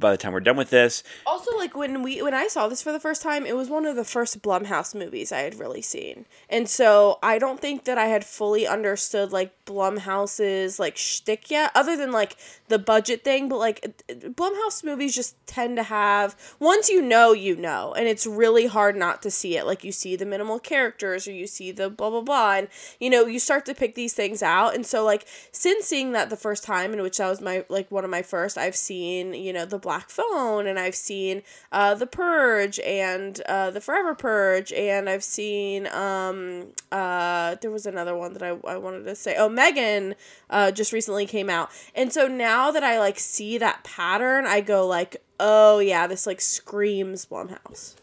by 0.02 0.12
the 0.12 0.18
time 0.18 0.34
we're 0.34 0.42
done 0.42 0.58
with 0.58 0.70
this. 0.70 1.04
Also, 1.26 1.56
like 1.58 1.76
when 1.76 2.02
we 2.02 2.22
when 2.22 2.34
I 2.34 2.48
saw 2.48 2.68
this 2.68 2.82
for 2.82 2.92
the 2.92 3.00
first 3.00 3.22
time, 3.22 3.46
it 3.46 3.56
was 3.56 3.70
one 3.70 3.86
of 3.86 3.96
the 3.96 4.04
first 4.04 4.42
Blumhouse 4.42 4.94
movies 4.94 5.32
I 5.32 5.40
had 5.40 5.60
really 5.60 5.82
seen, 5.82 6.26
and 6.50 6.68
so 6.68 7.20
I 7.24 7.38
don't 7.38 7.60
think 7.60 7.86
that 7.86 7.98
I 7.98 8.08
had 8.08 8.26
fully 8.26 8.68
understood 8.68 9.32
like 9.32 9.66
Blumhouse's 9.66 10.80
like 10.80 10.98
shtick 10.98 11.50
yet, 11.50 11.72
other 11.76 11.96
than 11.96 12.12
like 12.12 12.36
the 12.68 12.80
budget 12.80 13.24
thing. 13.24 13.48
But 13.48 13.60
like 13.60 14.06
Blumhouse 14.10 14.84
movies 14.84 15.16
just 15.16 15.36
tend 15.48 15.78
to 15.78 15.84
have 15.84 16.36
once 16.60 16.90
you 16.90 17.02
know, 17.02 17.32
you 17.32 17.56
know, 17.56 17.94
and 17.94 18.08
it's 18.08 18.26
really 18.26 18.66
hard 18.66 18.96
not 18.96 19.22
to 19.22 19.32
see 19.32 19.58
it. 19.58 19.66
Like 19.66 19.84
you 19.84 19.92
see 19.92 20.16
the 20.16 20.26
minimal 20.26 20.60
characters 20.60 21.28
or 21.28 21.32
you 21.32 21.48
see 21.48 21.72
the 21.72 21.90
blah 21.90 22.10
blah 22.10 22.22
blah, 22.22 22.54
and 22.54 22.68
you 23.00 23.10
know 23.10 23.26
you 23.26 23.40
start 23.40 23.66
to 23.68 23.76
pick 23.76 23.96
these 23.96 24.14
things 24.14 24.42
out. 24.42 24.76
And 24.76 24.86
so 24.86 25.06
like 25.06 25.26
since 25.52 25.86
seeing 25.86 26.12
that 26.14 26.30
the 26.30 26.38
first 26.38 26.64
time, 26.64 26.94
in 26.94 27.02
which 27.02 27.18
that 27.18 27.30
was 27.30 27.42
my 27.42 27.66
like 27.70 27.92
one 27.92 28.04
of 28.04 28.10
my 28.10 28.22
first, 28.22 28.58
I've 28.58 28.76
seen 28.76 29.34
you 29.34 29.54
know 29.54 29.66
the 29.66 29.80
Phone, 30.00 30.68
and 30.68 30.80
I've 30.80 30.96
seen 30.96 31.44
uh, 31.72 31.96
the 31.96 32.08
Purge 32.08 32.80
and 32.80 33.42
uh, 33.48 33.72
the 33.72 33.82
Forever 33.82 34.16
Purge, 34.16 34.72
and 34.74 35.10
I've 35.10 35.24
seen 35.24 35.88
um 35.88 36.68
uh 36.92 37.56
there 37.62 37.72
was 37.72 37.86
another 37.86 38.16
one 38.16 38.34
that 38.34 38.44
I 38.44 38.50
I 38.68 38.78
wanted 38.78 39.04
to 39.06 39.16
say 39.16 39.36
oh 39.38 39.50
Megan 39.50 40.16
uh 40.50 40.72
just 40.72 40.94
recently 40.94 41.26
came 41.26 41.50
out, 41.50 41.70
and 41.96 42.12
so 42.14 42.28
now 42.28 42.72
that 42.72 42.84
I 42.84 43.00
like 43.00 43.20
see 43.20 43.58
that 43.58 43.84
pattern, 43.84 44.46
I 44.46 44.62
go 44.62 44.88
like 44.88 45.18
oh 45.40 45.80
yeah 45.80 46.08
this 46.08 46.26
like 46.28 46.42
screams 46.42 47.26
Blumhouse. 47.26 47.96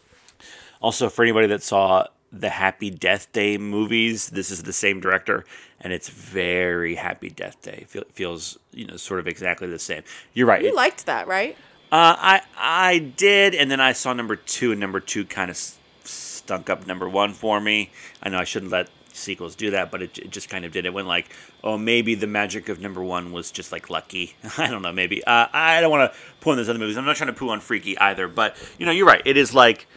Also, 0.81 1.09
for 1.09 1.23
anybody 1.23 1.47
that 1.47 1.61
saw 1.63 2.05
the 2.31 2.49
Happy 2.49 2.89
Death 2.89 3.31
Day 3.33 3.57
movies, 3.57 4.29
this 4.29 4.51
is 4.51 4.63
the 4.63 4.71
same 4.71 4.99
director, 5.01 5.43
and 5.81 5.91
it's 5.91 6.07
very 6.09 6.95
Happy 6.95 7.29
Death 7.29 7.61
Day. 7.61 7.85
Feel, 7.87 8.03
feels 8.13 8.57
you 8.71 8.85
know 8.85 8.95
sort 8.95 9.19
of 9.19 9.27
exactly 9.27 9.67
the 9.67 9.79
same. 9.79 10.03
You're 10.33 10.47
right. 10.47 10.61
You 10.61 10.69
It- 10.69 10.75
liked 10.75 11.05
that, 11.07 11.27
right? 11.27 11.57
Uh, 11.91 12.15
I 12.17 12.41
I 12.55 12.99
did, 12.99 13.55
and 13.55 13.71
then 13.71 13.79
I 13.79 13.93
saw 13.93 14.13
number 14.13 14.35
two, 14.35 14.71
and 14.71 14.79
number 14.79 14.99
two 14.99 15.25
kind 15.25 15.49
of 15.49 15.57
stunk 16.03 16.69
up 16.69 16.85
number 16.85 17.09
one 17.09 17.33
for 17.33 17.59
me. 17.59 17.91
I 18.21 18.29
know 18.29 18.37
I 18.37 18.43
shouldn't 18.43 18.71
let 18.71 18.89
sequels 19.13 19.55
do 19.55 19.71
that, 19.71 19.91
but 19.91 20.01
it, 20.01 20.17
it 20.17 20.31
just 20.31 20.49
kind 20.49 20.65
of 20.65 20.71
did. 20.71 20.85
It 20.85 20.93
went 20.93 21.07
like, 21.07 21.29
oh, 21.63 21.77
maybe 21.77 22.15
the 22.15 22.27
magic 22.27 22.69
of 22.69 22.79
number 22.79 23.03
one 23.03 23.31
was 23.31 23.51
just 23.51 23.71
like 23.71 23.89
lucky. 23.89 24.35
I 24.57 24.67
don't 24.67 24.81
know, 24.81 24.93
maybe. 24.93 25.23
Uh, 25.23 25.47
I 25.51 25.81
don't 25.81 25.91
want 25.91 26.11
to 26.11 26.19
poo 26.41 26.51
on 26.51 26.57
those 26.57 26.69
other 26.69 26.79
movies. 26.79 26.97
I'm 26.97 27.05
not 27.05 27.15
trying 27.15 27.33
to 27.33 27.37
poo 27.37 27.49
on 27.49 27.59
Freaky 27.59 27.97
either, 27.97 28.27
but 28.27 28.55
you 28.77 28.85
know, 28.85 28.91
you're 28.91 29.07
right. 29.07 29.21
It 29.25 29.37
is 29.37 29.53
like 29.53 29.87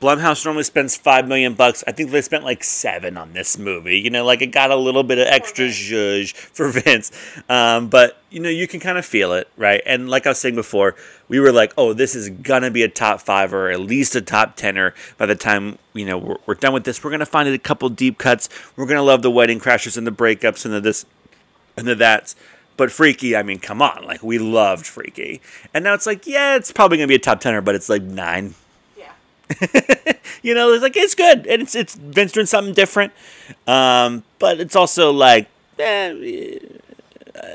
Blumhouse 0.00 0.44
normally 0.44 0.64
spends 0.64 0.94
five 0.94 1.26
million 1.26 1.54
bucks. 1.54 1.82
I 1.86 1.92
think 1.92 2.10
they 2.10 2.20
spent 2.20 2.44
like 2.44 2.62
seven 2.62 3.16
on 3.16 3.32
this 3.32 3.56
movie. 3.56 3.98
You 3.98 4.10
know, 4.10 4.26
like 4.26 4.42
it 4.42 4.48
got 4.48 4.70
a 4.70 4.76
little 4.76 5.02
bit 5.02 5.18
of 5.18 5.26
extra 5.26 5.66
zhuzh 5.68 6.34
for 6.34 6.68
Vince. 6.70 7.10
Um, 7.48 7.88
but 7.88 8.20
you 8.30 8.40
know, 8.40 8.50
you 8.50 8.68
can 8.68 8.78
kind 8.78 8.98
of 8.98 9.06
feel 9.06 9.32
it, 9.32 9.48
right? 9.56 9.80
And 9.86 10.10
like 10.10 10.26
I 10.26 10.30
was 10.30 10.38
saying 10.38 10.54
before, 10.54 10.96
we 11.28 11.40
were 11.40 11.50
like, 11.50 11.72
oh, 11.78 11.94
this 11.94 12.14
is 12.14 12.28
gonna 12.28 12.70
be 12.70 12.82
a 12.82 12.88
top 12.88 13.22
five 13.22 13.54
or 13.54 13.70
at 13.70 13.80
least 13.80 14.14
a 14.14 14.20
top 14.20 14.56
tenner 14.56 14.94
by 15.16 15.24
the 15.24 15.34
time 15.34 15.78
you 15.94 16.04
know 16.04 16.18
we're, 16.18 16.36
we're 16.44 16.54
done 16.54 16.74
with 16.74 16.84
this. 16.84 17.02
We're 17.02 17.10
gonna 17.10 17.24
find 17.24 17.48
it 17.48 17.54
a 17.54 17.58
couple 17.58 17.88
deep 17.88 18.18
cuts. 18.18 18.50
We're 18.76 18.86
gonna 18.86 19.02
love 19.02 19.22
the 19.22 19.30
wedding 19.30 19.60
crashers 19.60 19.96
and 19.96 20.06
the 20.06 20.12
breakups 20.12 20.66
and 20.66 20.74
the 20.74 20.80
this 20.80 21.06
and 21.74 21.86
the 21.86 21.94
that's. 21.94 22.36
But 22.76 22.92
Freaky, 22.92 23.34
I 23.34 23.42
mean, 23.42 23.58
come 23.58 23.80
on, 23.80 24.04
like 24.04 24.22
we 24.22 24.38
loved 24.38 24.86
Freaky, 24.86 25.40
and 25.72 25.84
now 25.84 25.94
it's 25.94 26.04
like, 26.04 26.26
yeah, 26.26 26.56
it's 26.56 26.70
probably 26.70 26.98
gonna 26.98 27.08
be 27.08 27.14
a 27.14 27.18
top 27.18 27.40
tenner, 27.40 27.62
but 27.62 27.74
it's 27.74 27.88
like 27.88 28.02
nine. 28.02 28.54
you 30.42 30.54
know, 30.54 30.72
it's 30.72 30.82
like 30.82 30.96
it's 30.96 31.14
good 31.14 31.46
and 31.46 31.62
it's 31.62 31.74
it's 31.74 31.94
Vince 31.94 32.32
doing 32.32 32.46
something 32.46 32.74
different, 32.74 33.12
um, 33.66 34.24
but 34.38 34.60
it's 34.60 34.74
also 34.74 35.12
like 35.12 35.48
eh, 35.78 36.58
uh, 37.34 37.48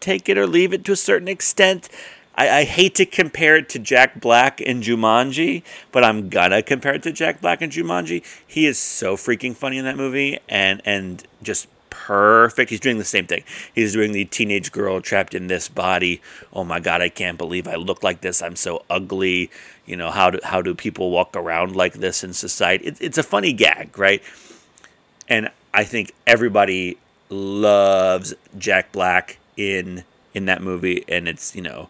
take 0.00 0.28
it 0.28 0.36
or 0.36 0.46
leave 0.46 0.72
it 0.72 0.84
to 0.84 0.92
a 0.92 0.96
certain 0.96 1.28
extent. 1.28 1.88
I, 2.34 2.48
I 2.48 2.64
hate 2.64 2.94
to 2.96 3.06
compare 3.06 3.56
it 3.56 3.68
to 3.70 3.78
Jack 3.78 4.20
Black 4.20 4.60
and 4.60 4.82
Jumanji, 4.82 5.62
but 5.92 6.02
I'm 6.02 6.28
gonna 6.28 6.62
compare 6.62 6.94
it 6.94 7.02
to 7.04 7.12
Jack 7.12 7.40
Black 7.40 7.62
and 7.62 7.70
Jumanji. 7.70 8.24
He 8.46 8.66
is 8.66 8.78
so 8.78 9.16
freaking 9.16 9.54
funny 9.54 9.78
in 9.78 9.84
that 9.84 9.96
movie, 9.96 10.38
and 10.48 10.82
and 10.84 11.22
just 11.42 11.68
perfect. 11.90 12.70
He's 12.70 12.80
doing 12.80 12.98
the 12.98 13.04
same 13.04 13.26
thing. 13.26 13.44
He's 13.74 13.92
doing 13.92 14.12
the 14.12 14.24
teenage 14.24 14.72
girl 14.72 15.00
trapped 15.00 15.34
in 15.34 15.46
this 15.46 15.68
body. 15.68 16.22
Oh 16.52 16.64
my 16.64 16.80
god, 16.80 17.02
I 17.02 17.10
can't 17.10 17.36
believe 17.36 17.68
I 17.68 17.74
look 17.74 18.02
like 18.02 18.22
this. 18.22 18.42
I'm 18.42 18.56
so 18.56 18.84
ugly. 18.88 19.50
You 19.86 19.96
know 19.96 20.10
how 20.10 20.30
do 20.30 20.38
how 20.44 20.62
do 20.62 20.74
people 20.74 21.10
walk 21.10 21.36
around 21.36 21.74
like 21.74 21.94
this 21.94 22.22
in 22.22 22.32
society? 22.32 22.86
It, 22.86 22.98
it's 23.00 23.18
a 23.18 23.22
funny 23.22 23.52
gag, 23.52 23.98
right? 23.98 24.22
And 25.28 25.50
I 25.74 25.84
think 25.84 26.12
everybody 26.26 26.98
loves 27.30 28.34
Jack 28.58 28.92
Black 28.92 29.38
in 29.56 30.04
in 30.34 30.44
that 30.46 30.62
movie, 30.62 31.04
and 31.08 31.28
it's 31.28 31.54
you 31.56 31.62
know 31.62 31.88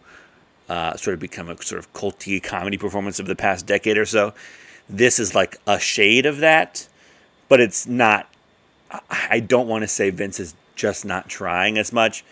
uh, 0.69 0.95
sort 0.97 1.13
of 1.13 1.19
become 1.19 1.49
a 1.49 1.61
sort 1.61 1.79
of 1.79 1.91
culty 1.93 2.41
comedy 2.41 2.77
performance 2.77 3.19
of 3.19 3.27
the 3.27 3.35
past 3.35 3.65
decade 3.67 3.97
or 3.97 4.05
so. 4.05 4.33
This 4.89 5.19
is 5.19 5.35
like 5.35 5.57
a 5.67 5.79
shade 5.79 6.25
of 6.25 6.37
that, 6.37 6.87
but 7.49 7.59
it's 7.59 7.85
not. 7.87 8.27
I- 8.91 9.27
I 9.29 9.39
don't 9.39 9.67
want 9.67 9.83
to 9.83 9.87
say 9.87 10.09
Vince 10.09 10.39
is 10.39 10.55
just 10.75 11.05
not 11.05 11.29
trying 11.29 11.77
as 11.77 11.93
much. 11.93 12.23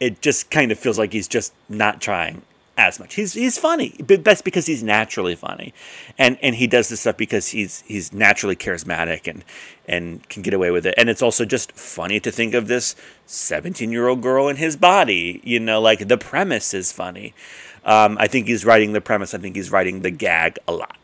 It 0.00 0.20
just 0.20 0.50
kind 0.50 0.70
of 0.72 0.78
feels 0.78 0.98
like 0.98 1.12
he's 1.12 1.28
just 1.28 1.52
not 1.68 2.00
trying 2.00 2.42
as 2.76 2.98
much. 2.98 3.14
He's 3.14 3.34
he's 3.34 3.58
funny, 3.58 3.96
but 4.04 4.24
that's 4.24 4.42
because 4.42 4.66
he's 4.66 4.82
naturally 4.82 5.34
funny, 5.34 5.72
and 6.18 6.38
and 6.42 6.56
he 6.56 6.66
does 6.66 6.88
this 6.88 7.00
stuff 7.00 7.16
because 7.16 7.48
he's 7.48 7.82
he's 7.82 8.12
naturally 8.12 8.56
charismatic 8.56 9.28
and 9.28 9.44
and 9.86 10.28
can 10.28 10.42
get 10.42 10.54
away 10.54 10.70
with 10.70 10.86
it. 10.86 10.94
And 10.96 11.08
it's 11.08 11.22
also 11.22 11.44
just 11.44 11.72
funny 11.72 12.20
to 12.20 12.30
think 12.30 12.54
of 12.54 12.66
this 12.66 12.96
seventeen 13.26 13.92
year 13.92 14.08
old 14.08 14.22
girl 14.22 14.48
in 14.48 14.56
his 14.56 14.76
body. 14.76 15.40
You 15.44 15.60
know, 15.60 15.80
like 15.80 16.08
the 16.08 16.18
premise 16.18 16.74
is 16.74 16.92
funny. 16.92 17.34
Um, 17.84 18.16
I 18.18 18.26
think 18.26 18.46
he's 18.46 18.64
writing 18.64 18.92
the 18.92 19.00
premise. 19.00 19.34
I 19.34 19.38
think 19.38 19.56
he's 19.56 19.70
writing 19.70 20.00
the 20.00 20.10
gag 20.10 20.58
a 20.66 20.72
lot. 20.72 20.96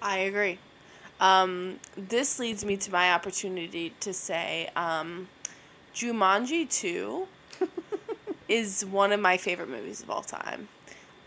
I 0.00 0.18
agree. 0.18 0.58
Um, 1.20 1.78
this 1.96 2.38
leads 2.38 2.64
me 2.64 2.76
to 2.78 2.90
my 2.90 3.12
opportunity 3.12 3.94
to 4.00 4.12
say 4.12 4.68
um, 4.74 5.28
Jumanji 5.94 6.68
2 6.68 7.28
is 8.52 8.84
one 8.84 9.12
of 9.12 9.20
my 9.20 9.36
favorite 9.36 9.70
movies 9.70 10.02
of 10.02 10.10
all 10.10 10.22
time. 10.22 10.68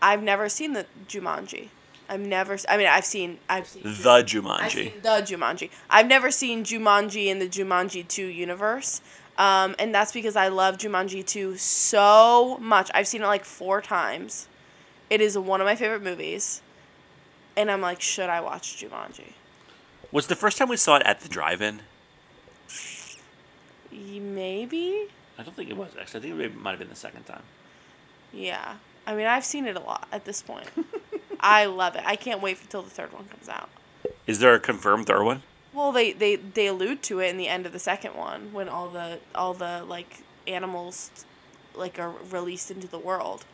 I've 0.00 0.22
never 0.22 0.48
seen 0.48 0.74
the 0.74 0.86
Jumanji. 1.08 1.68
I've 2.08 2.20
never. 2.20 2.56
I 2.68 2.76
mean, 2.76 2.86
I've 2.86 3.04
seen. 3.04 3.38
I've 3.48 3.66
seen. 3.66 3.82
The 3.82 4.08
I've 4.10 4.26
Jumanji. 4.26 4.70
seen 4.70 4.92
the 5.02 5.08
Jumanji. 5.08 5.70
I've 5.90 6.06
never 6.06 6.30
seen 6.30 6.62
Jumanji 6.64 7.26
in 7.26 7.40
the 7.40 7.48
Jumanji 7.48 8.06
2 8.06 8.26
universe. 8.26 9.00
Um, 9.38 9.74
and 9.78 9.94
that's 9.94 10.12
because 10.12 10.36
I 10.36 10.48
love 10.48 10.78
Jumanji 10.78 11.26
2 11.26 11.56
so 11.56 12.56
much. 12.60 12.90
I've 12.94 13.08
seen 13.08 13.22
it 13.22 13.26
like 13.26 13.44
four 13.44 13.82
times. 13.82 14.48
It 15.10 15.20
is 15.20 15.36
one 15.36 15.60
of 15.60 15.66
my 15.66 15.74
favorite 15.76 16.02
movies. 16.02 16.62
And 17.56 17.70
I'm 17.70 17.80
like, 17.80 18.00
should 18.00 18.28
I 18.30 18.40
watch 18.40 18.76
Jumanji? 18.82 19.32
Was 20.12 20.28
the 20.28 20.36
first 20.36 20.58
time 20.58 20.68
we 20.68 20.76
saw 20.76 20.96
it 20.96 21.02
at 21.04 21.20
the 21.20 21.28
drive-in? 21.28 21.80
Maybe? 23.90 25.08
I 25.38 25.42
don't 25.42 25.54
think 25.54 25.70
it 25.70 25.76
was 25.76 25.90
actually. 26.00 26.18
I 26.18 26.34
think 26.34 26.40
it 26.40 26.56
might 26.56 26.70
have 26.70 26.78
been 26.78 26.88
the 26.88 26.96
second 26.96 27.24
time. 27.24 27.42
Yeah. 28.32 28.76
I 29.06 29.14
mean, 29.14 29.26
I've 29.26 29.44
seen 29.44 29.66
it 29.66 29.76
a 29.76 29.80
lot 29.80 30.08
at 30.10 30.24
this 30.24 30.42
point. 30.42 30.68
I 31.40 31.66
love 31.66 31.94
it. 31.94 32.02
I 32.04 32.16
can't 32.16 32.42
wait 32.42 32.60
until 32.60 32.82
the 32.82 32.90
third 32.90 33.12
one 33.12 33.24
comes 33.26 33.48
out. 33.48 33.68
Is 34.26 34.40
there 34.40 34.54
a 34.54 34.60
confirmed 34.60 35.06
third 35.06 35.22
one? 35.22 35.42
Well, 35.72 35.92
they, 35.92 36.12
they, 36.12 36.36
they 36.36 36.66
allude 36.66 37.02
to 37.04 37.20
it 37.20 37.28
in 37.28 37.36
the 37.36 37.48
end 37.48 37.66
of 37.66 37.72
the 37.72 37.78
second 37.78 38.16
one 38.16 38.52
when 38.52 38.68
all 38.68 38.88
the 38.88 39.20
all 39.34 39.52
the 39.54 39.84
like 39.86 40.22
animals 40.46 41.10
like 41.74 41.98
are 41.98 42.12
released 42.30 42.70
into 42.70 42.88
the 42.88 42.98
world. 42.98 43.44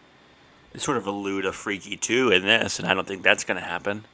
They 0.73 0.79
sort 0.79 0.97
of 0.97 1.07
allude 1.07 1.45
a 1.45 1.53
freaky 1.53 1.97
two 1.97 2.31
in 2.31 2.43
this, 2.43 2.79
and 2.79 2.89
I 2.89 2.95
don't 2.95 3.07
think 3.07 3.23
that's 3.23 3.45
going 3.45 3.59
to 3.59 3.67
happen. 3.67 4.05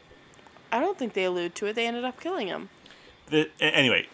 I 0.72 0.80
don't 0.80 0.98
think 0.98 1.12
they 1.12 1.24
allude 1.24 1.54
to 1.56 1.66
it. 1.66 1.74
They 1.74 1.86
ended 1.86 2.04
up 2.04 2.20
killing 2.20 2.48
him. 2.48 2.68
The, 3.30 3.48
anyway, 3.60 4.08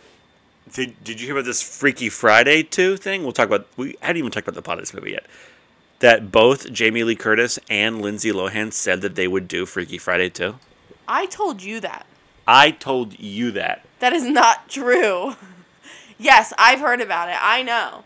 did, 0.73 1.02
did 1.04 1.21
you 1.21 1.26
hear 1.26 1.37
about 1.37 1.44
this 1.44 1.62
Freaky 1.62 2.09
Friday 2.09 2.62
2 2.62 2.97
thing? 2.97 3.23
We'll 3.23 3.33
talk 3.33 3.47
about. 3.47 3.66
We 3.76 3.97
hadn't 4.00 4.18
even 4.18 4.30
talked 4.30 4.47
about 4.49 4.54
the 4.54 4.62
plot 4.62 4.78
of 4.78 4.83
this 4.83 4.94
movie 4.94 5.12
yet. 5.12 5.26
That 6.00 6.33
both 6.33 6.73
Jamie 6.73 7.04
Lee 7.04 7.16
Curtis 7.16 7.59
and 7.71 8.02
Lindsay 8.02 8.33
Lohan 8.33 8.73
said 8.73 9.00
that 9.02 9.14
they 9.14 9.28
would 9.28 9.49
do 9.49 9.66
Freaky 9.66 9.99
Friday 9.99 10.28
2. 10.28 10.56
I 11.06 11.26
told 11.26 11.62
you 11.62 11.80
that. 11.80 12.06
I 12.47 12.71
told 12.73 13.18
you 13.18 13.50
that. 13.52 13.85
That 14.00 14.12
is 14.12 14.25
not 14.25 14.68
true. 14.68 15.35
yes, 16.18 16.52
I've 16.59 16.80
heard 16.80 17.00
about 17.00 17.28
it. 17.28 17.37
I 17.40 17.62
know. 17.62 18.04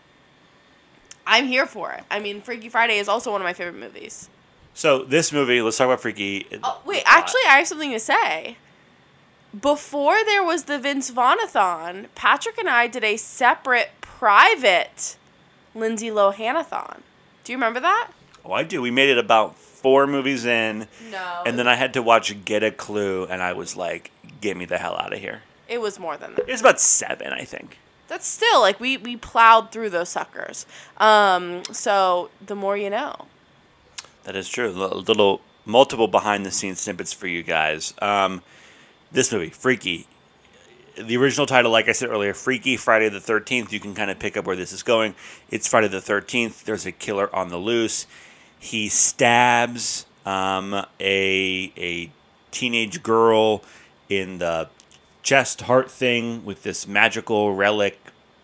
I'm 1.25 1.47
here 1.47 1.65
for 1.65 1.91
it. 1.91 2.03
I 2.09 2.19
mean, 2.19 2.41
Freaky 2.41 2.69
Friday 2.69 2.97
is 2.97 3.07
also 3.07 3.31
one 3.31 3.41
of 3.41 3.45
my 3.45 3.53
favorite 3.53 3.79
movies. 3.79 4.29
So 4.73 5.03
this 5.03 5.33
movie, 5.33 5.61
let's 5.61 5.77
talk 5.77 5.85
about 5.85 6.01
Freaky. 6.01 6.45
Uh, 6.51 6.59
oh, 6.63 6.81
wait, 6.85 7.03
actually, 7.05 7.41
I 7.47 7.57
have 7.57 7.67
something 7.67 7.91
to 7.91 7.99
say. 7.99 8.57
Before 9.57 10.23
there 10.25 10.43
was 10.43 10.65
the 10.65 10.77
Vince 10.77 11.09
Vaughn-a-thon, 11.09 12.07
Patrick 12.15 12.57
and 12.57 12.69
I 12.69 12.87
did 12.87 13.03
a 13.03 13.17
separate 13.17 13.89
private 14.01 15.17
Lindsay 15.73 16.09
Lohan-a-thon. 16.09 17.01
Do 17.43 17.51
you 17.51 17.57
remember 17.57 17.79
that? 17.79 18.11
Oh, 18.45 18.51
I 18.51 18.63
do. 18.63 18.81
We 18.81 18.91
made 18.91 19.09
it 19.09 19.17
about 19.17 19.55
four 19.55 20.05
movies 20.05 20.45
in, 20.45 20.87
No. 21.09 21.43
and 21.45 21.57
then 21.57 21.67
I 21.67 21.75
had 21.75 21.93
to 21.95 22.01
watch 22.01 22.45
Get 22.45 22.63
a 22.63 22.71
Clue, 22.71 23.25
and 23.25 23.41
I 23.41 23.53
was 23.53 23.75
like, 23.75 24.11
"Get 24.41 24.55
me 24.55 24.65
the 24.65 24.77
hell 24.77 24.95
out 24.97 25.13
of 25.13 25.19
here." 25.19 25.41
It 25.67 25.81
was 25.81 25.99
more 25.99 26.15
than 26.17 26.35
that. 26.35 26.47
It 26.47 26.51
was 26.51 26.61
about 26.61 26.79
seven, 26.79 27.33
I 27.33 27.43
think. 27.43 27.77
That's 28.07 28.27
still 28.27 28.59
like 28.59 28.79
we 28.79 28.97
we 28.97 29.17
plowed 29.17 29.71
through 29.71 29.89
those 29.91 30.09
suckers. 30.09 30.65
Um, 30.97 31.63
so 31.71 32.29
the 32.45 32.55
more 32.55 32.77
you 32.77 32.89
know. 32.89 33.25
That 34.25 34.35
is 34.35 34.47
true. 34.49 34.69
Little, 34.69 35.01
little 35.01 35.41
multiple 35.65 36.07
behind 36.07 36.45
the 36.45 36.51
scenes 36.51 36.79
snippets 36.81 37.13
for 37.13 37.27
you 37.27 37.41
guys. 37.43 37.93
Um, 38.01 38.41
this 39.11 39.31
movie, 39.31 39.49
Freaky. 39.49 40.07
The 40.97 41.17
original 41.17 41.45
title, 41.45 41.71
like 41.71 41.87
I 41.87 41.93
said 41.93 42.09
earlier, 42.09 42.33
Freaky 42.33 42.75
Friday 42.75 43.09
the 43.09 43.19
13th. 43.19 43.71
You 43.71 43.79
can 43.79 43.95
kind 43.95 44.11
of 44.11 44.19
pick 44.19 44.35
up 44.35 44.45
where 44.45 44.55
this 44.55 44.73
is 44.73 44.83
going. 44.83 45.15
It's 45.49 45.67
Friday 45.67 45.87
the 45.87 45.97
13th. 45.97 46.63
There's 46.63 46.85
a 46.85 46.91
killer 46.91 47.33
on 47.33 47.49
the 47.49 47.57
loose. 47.57 48.05
He 48.59 48.89
stabs 48.89 50.05
um, 50.25 50.73
a, 50.99 51.71
a 51.77 52.11
teenage 52.51 53.01
girl 53.01 53.63
in 54.09 54.39
the 54.39 54.69
chest 55.23 55.61
heart 55.61 55.89
thing 55.89 56.43
with 56.43 56.63
this 56.63 56.87
magical 56.87 57.53
relic 57.53 57.99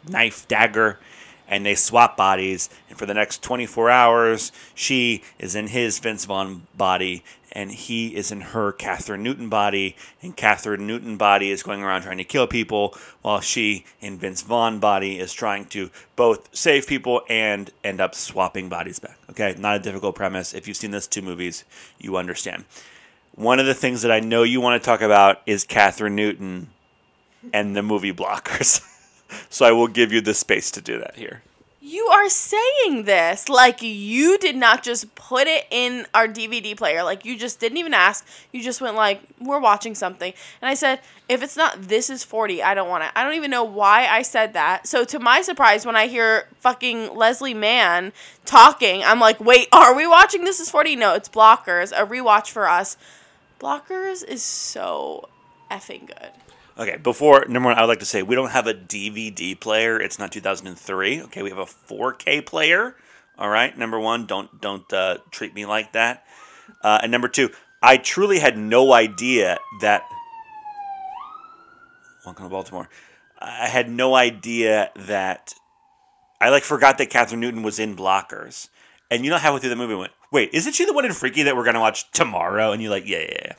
knife 0.07 0.47
dagger 0.47 0.99
and 1.47 1.65
they 1.65 1.75
swap 1.75 2.17
bodies. 2.17 2.69
And 2.89 2.97
for 2.97 3.05
the 3.05 3.13
next 3.13 3.41
24 3.43 3.89
hours, 3.89 4.51
she 4.73 5.23
is 5.39 5.55
in 5.55 5.67
his 5.67 5.99
Vince 5.99 6.25
Vaughn 6.25 6.67
body, 6.75 7.23
and 7.51 7.71
he 7.71 8.15
is 8.15 8.31
in 8.31 8.41
her 8.41 8.73
Kathryn 8.73 9.21
Newton 9.21 9.49
body. 9.49 9.95
And 10.21 10.35
Kathryn 10.35 10.81
Newton 10.81 11.17
body 11.17 11.51
is 11.51 11.63
going 11.63 11.81
around 11.83 12.01
trying 12.01 12.17
to 12.17 12.23
kill 12.23 12.47
people, 12.47 12.95
while 13.21 13.39
she 13.39 13.85
in 14.01 14.17
Vince 14.17 14.41
Vaughn 14.41 14.79
body 14.79 15.19
is 15.19 15.33
trying 15.33 15.65
to 15.67 15.89
both 16.15 16.55
save 16.55 16.87
people 16.87 17.21
and 17.29 17.71
end 17.83 18.01
up 18.01 18.15
swapping 18.15 18.69
bodies 18.69 18.99
back. 18.99 19.17
Okay, 19.29 19.55
not 19.57 19.77
a 19.77 19.79
difficult 19.79 20.15
premise. 20.15 20.53
If 20.53 20.67
you've 20.67 20.77
seen 20.77 20.91
those 20.91 21.07
two 21.07 21.21
movies, 21.21 21.63
you 21.99 22.17
understand. 22.17 22.65
One 23.33 23.59
of 23.59 23.65
the 23.65 23.73
things 23.73 24.01
that 24.03 24.11
I 24.11 24.21
know 24.21 24.43
you 24.43 24.61
want 24.61 24.81
to 24.81 24.85
talk 24.85 25.01
about 25.01 25.41
is 25.45 25.65
Kathryn 25.65 26.13
Newton 26.13 26.69
and 27.53 27.75
the 27.75 27.83
movie 27.83 28.13
Blockers. 28.13 28.81
so 29.49 29.65
I 29.65 29.71
will 29.71 29.87
give 29.87 30.11
you 30.11 30.21
the 30.21 30.33
space 30.33 30.71
to 30.71 30.81
do 30.81 30.99
that 30.99 31.15
here. 31.15 31.41
You 31.87 32.07
are 32.07 32.29
saying 32.29 33.03
this 33.03 33.47
like 33.47 33.83
you 33.83 34.39
did 34.39 34.55
not 34.55 34.81
just 34.81 35.13
put 35.13 35.45
it 35.45 35.67
in 35.69 36.07
our 36.15 36.27
DVD 36.27 36.75
player. 36.75 37.03
Like 37.03 37.25
you 37.25 37.37
just 37.37 37.59
didn't 37.59 37.77
even 37.77 37.93
ask. 37.93 38.25
You 38.51 38.63
just 38.63 38.81
went 38.81 38.95
like, 38.95 39.21
"We're 39.39 39.59
watching 39.59 39.93
something." 39.93 40.33
And 40.63 40.69
I 40.69 40.73
said, 40.73 40.99
"If 41.29 41.43
it's 41.43 41.55
not 41.55 41.83
this 41.83 42.09
is 42.09 42.23
40, 42.23 42.63
I 42.63 42.73
don't 42.73 42.89
want 42.89 43.03
it." 43.03 43.11
I 43.15 43.23
don't 43.23 43.35
even 43.35 43.51
know 43.51 43.63
why 43.63 44.07
I 44.07 44.23
said 44.23 44.53
that. 44.53 44.87
So 44.87 45.05
to 45.05 45.19
my 45.19 45.43
surprise 45.43 45.85
when 45.85 45.95
I 45.95 46.07
hear 46.07 46.47
fucking 46.59 47.15
Leslie 47.15 47.53
Mann 47.53 48.13
talking, 48.45 49.03
I'm 49.03 49.19
like, 49.19 49.39
"Wait, 49.39 49.67
are 49.71 49.93
we 49.93 50.07
watching 50.07 50.43
This 50.43 50.59
is 50.59 50.71
40?" 50.71 50.95
No, 50.95 51.13
it's 51.13 51.29
Blockers, 51.29 51.91
a 51.91 52.03
rewatch 52.03 52.49
for 52.49 52.67
us. 52.67 52.97
Blockers 53.59 54.23
is 54.27 54.41
so 54.41 55.29
effing 55.69 56.07
good. 56.07 56.31
Okay, 56.77 56.97
before 56.97 57.45
number 57.47 57.69
one, 57.69 57.77
I 57.77 57.81
would 57.81 57.87
like 57.87 57.99
to 57.99 58.05
say 58.05 58.21
we 58.21 58.35
don't 58.35 58.51
have 58.51 58.67
a 58.67 58.73
DVD 58.73 59.57
player. 59.57 59.99
It's 59.99 60.19
not 60.19 60.31
2003. 60.33 61.21
Okay, 61.23 61.41
we 61.41 61.49
have 61.49 61.57
a 61.57 61.65
4K 61.65 62.45
player. 62.45 62.95
All 63.37 63.49
right, 63.49 63.77
number 63.77 63.99
one, 63.99 64.25
don't 64.25 64.61
don't 64.61 64.91
uh, 64.91 65.17
treat 65.31 65.53
me 65.53 65.65
like 65.65 65.93
that. 65.93 66.25
Uh, 66.81 66.99
and 67.01 67.11
number 67.11 67.27
two, 67.29 67.49
I 67.81 67.97
truly 67.97 68.39
had 68.39 68.57
no 68.57 68.91
idea 68.91 69.57
that. 69.81 70.03
Welcome 72.25 72.45
to 72.45 72.49
Baltimore. 72.49 72.89
I 73.39 73.67
had 73.67 73.89
no 73.89 74.15
idea 74.15 74.91
that. 74.95 75.53
I 76.41 76.49
like 76.49 76.63
forgot 76.63 76.97
that 76.97 77.09
Kathryn 77.09 77.37
Newton 77.37 77.63
was 77.63 77.79
in 77.79 77.95
Blockers, 77.95 78.67
and 79.09 79.23
you 79.23 79.31
know 79.31 79.37
halfway 79.37 79.61
through 79.61 79.69
the 79.69 79.75
movie 79.77 79.95
went, 79.95 80.11
"Wait, 80.29 80.49
isn't 80.53 80.73
she 80.73 80.83
the 80.83 80.93
one 80.93 81.05
in 81.05 81.13
Freaky 81.13 81.43
that 81.43 81.55
we're 81.55 81.63
gonna 81.63 81.79
watch 81.79 82.11
tomorrow?" 82.11 82.73
And 82.73 82.81
you're 82.81 82.91
like, 82.91 83.07
"Yeah, 83.07 83.19
yeah, 83.19 83.41
yeah." 83.45 83.53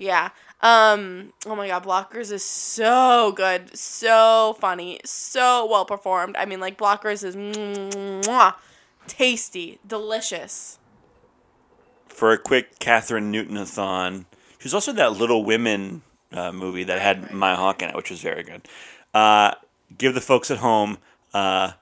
Yeah. 0.00 0.30
Um, 0.62 1.34
oh 1.46 1.54
my 1.54 1.68
god, 1.68 1.84
Blockers 1.84 2.32
is 2.32 2.42
so 2.42 3.32
good, 3.36 3.76
so 3.76 4.56
funny, 4.58 4.98
so 5.04 5.66
well 5.70 5.84
performed. 5.84 6.36
I 6.36 6.46
mean, 6.46 6.58
like 6.58 6.78
Blockers 6.78 7.22
is 7.22 7.36
mwah, 7.36 8.54
tasty, 9.06 9.78
delicious. 9.86 10.78
For 12.08 12.32
a 12.32 12.38
quick 12.38 12.78
Kathryn 12.78 13.24
Newton-a-thon, 13.24 14.26
she 14.58 14.64
was 14.64 14.74
also 14.74 14.92
that 14.92 15.12
Little 15.12 15.44
Women 15.44 16.02
uh, 16.32 16.50
movie 16.50 16.84
that 16.84 17.00
had 17.00 17.30
Maya 17.32 17.56
Hawke 17.56 17.82
in 17.82 17.90
it, 17.90 17.96
which 17.96 18.10
was 18.10 18.22
very 18.22 18.42
good. 18.42 18.66
Uh, 19.12 19.52
give 19.96 20.14
the 20.14 20.20
folks 20.20 20.50
at 20.50 20.58
home 20.58 20.96
uh, 21.34 21.72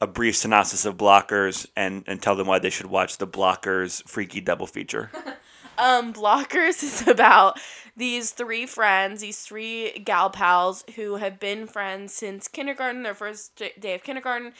a 0.00 0.06
brief 0.06 0.36
synopsis 0.36 0.84
of 0.84 0.96
Blockers 0.96 1.66
and, 1.76 2.04
and 2.06 2.22
tell 2.22 2.36
them 2.36 2.46
why 2.46 2.60
they 2.60 2.70
should 2.70 2.86
watch 2.86 3.18
the 3.18 3.26
Blockers 3.26 4.06
freaky 4.08 4.40
double 4.40 4.66
feature. 4.66 5.10
Um, 5.78 6.12
Blockers 6.12 6.82
is 6.82 7.06
about 7.06 7.58
these 7.96 8.30
three 8.30 8.66
friends, 8.66 9.22
these 9.22 9.40
three 9.40 9.90
gal 10.04 10.28
pals 10.30 10.84
who 10.96 11.16
have 11.16 11.40
been 11.40 11.66
friends 11.66 12.12
since 12.12 12.46
kindergarten, 12.46 13.02
their 13.02 13.14
first 13.14 13.62
day 13.80 13.94
of 13.94 14.02
kindergarten. 14.02 14.52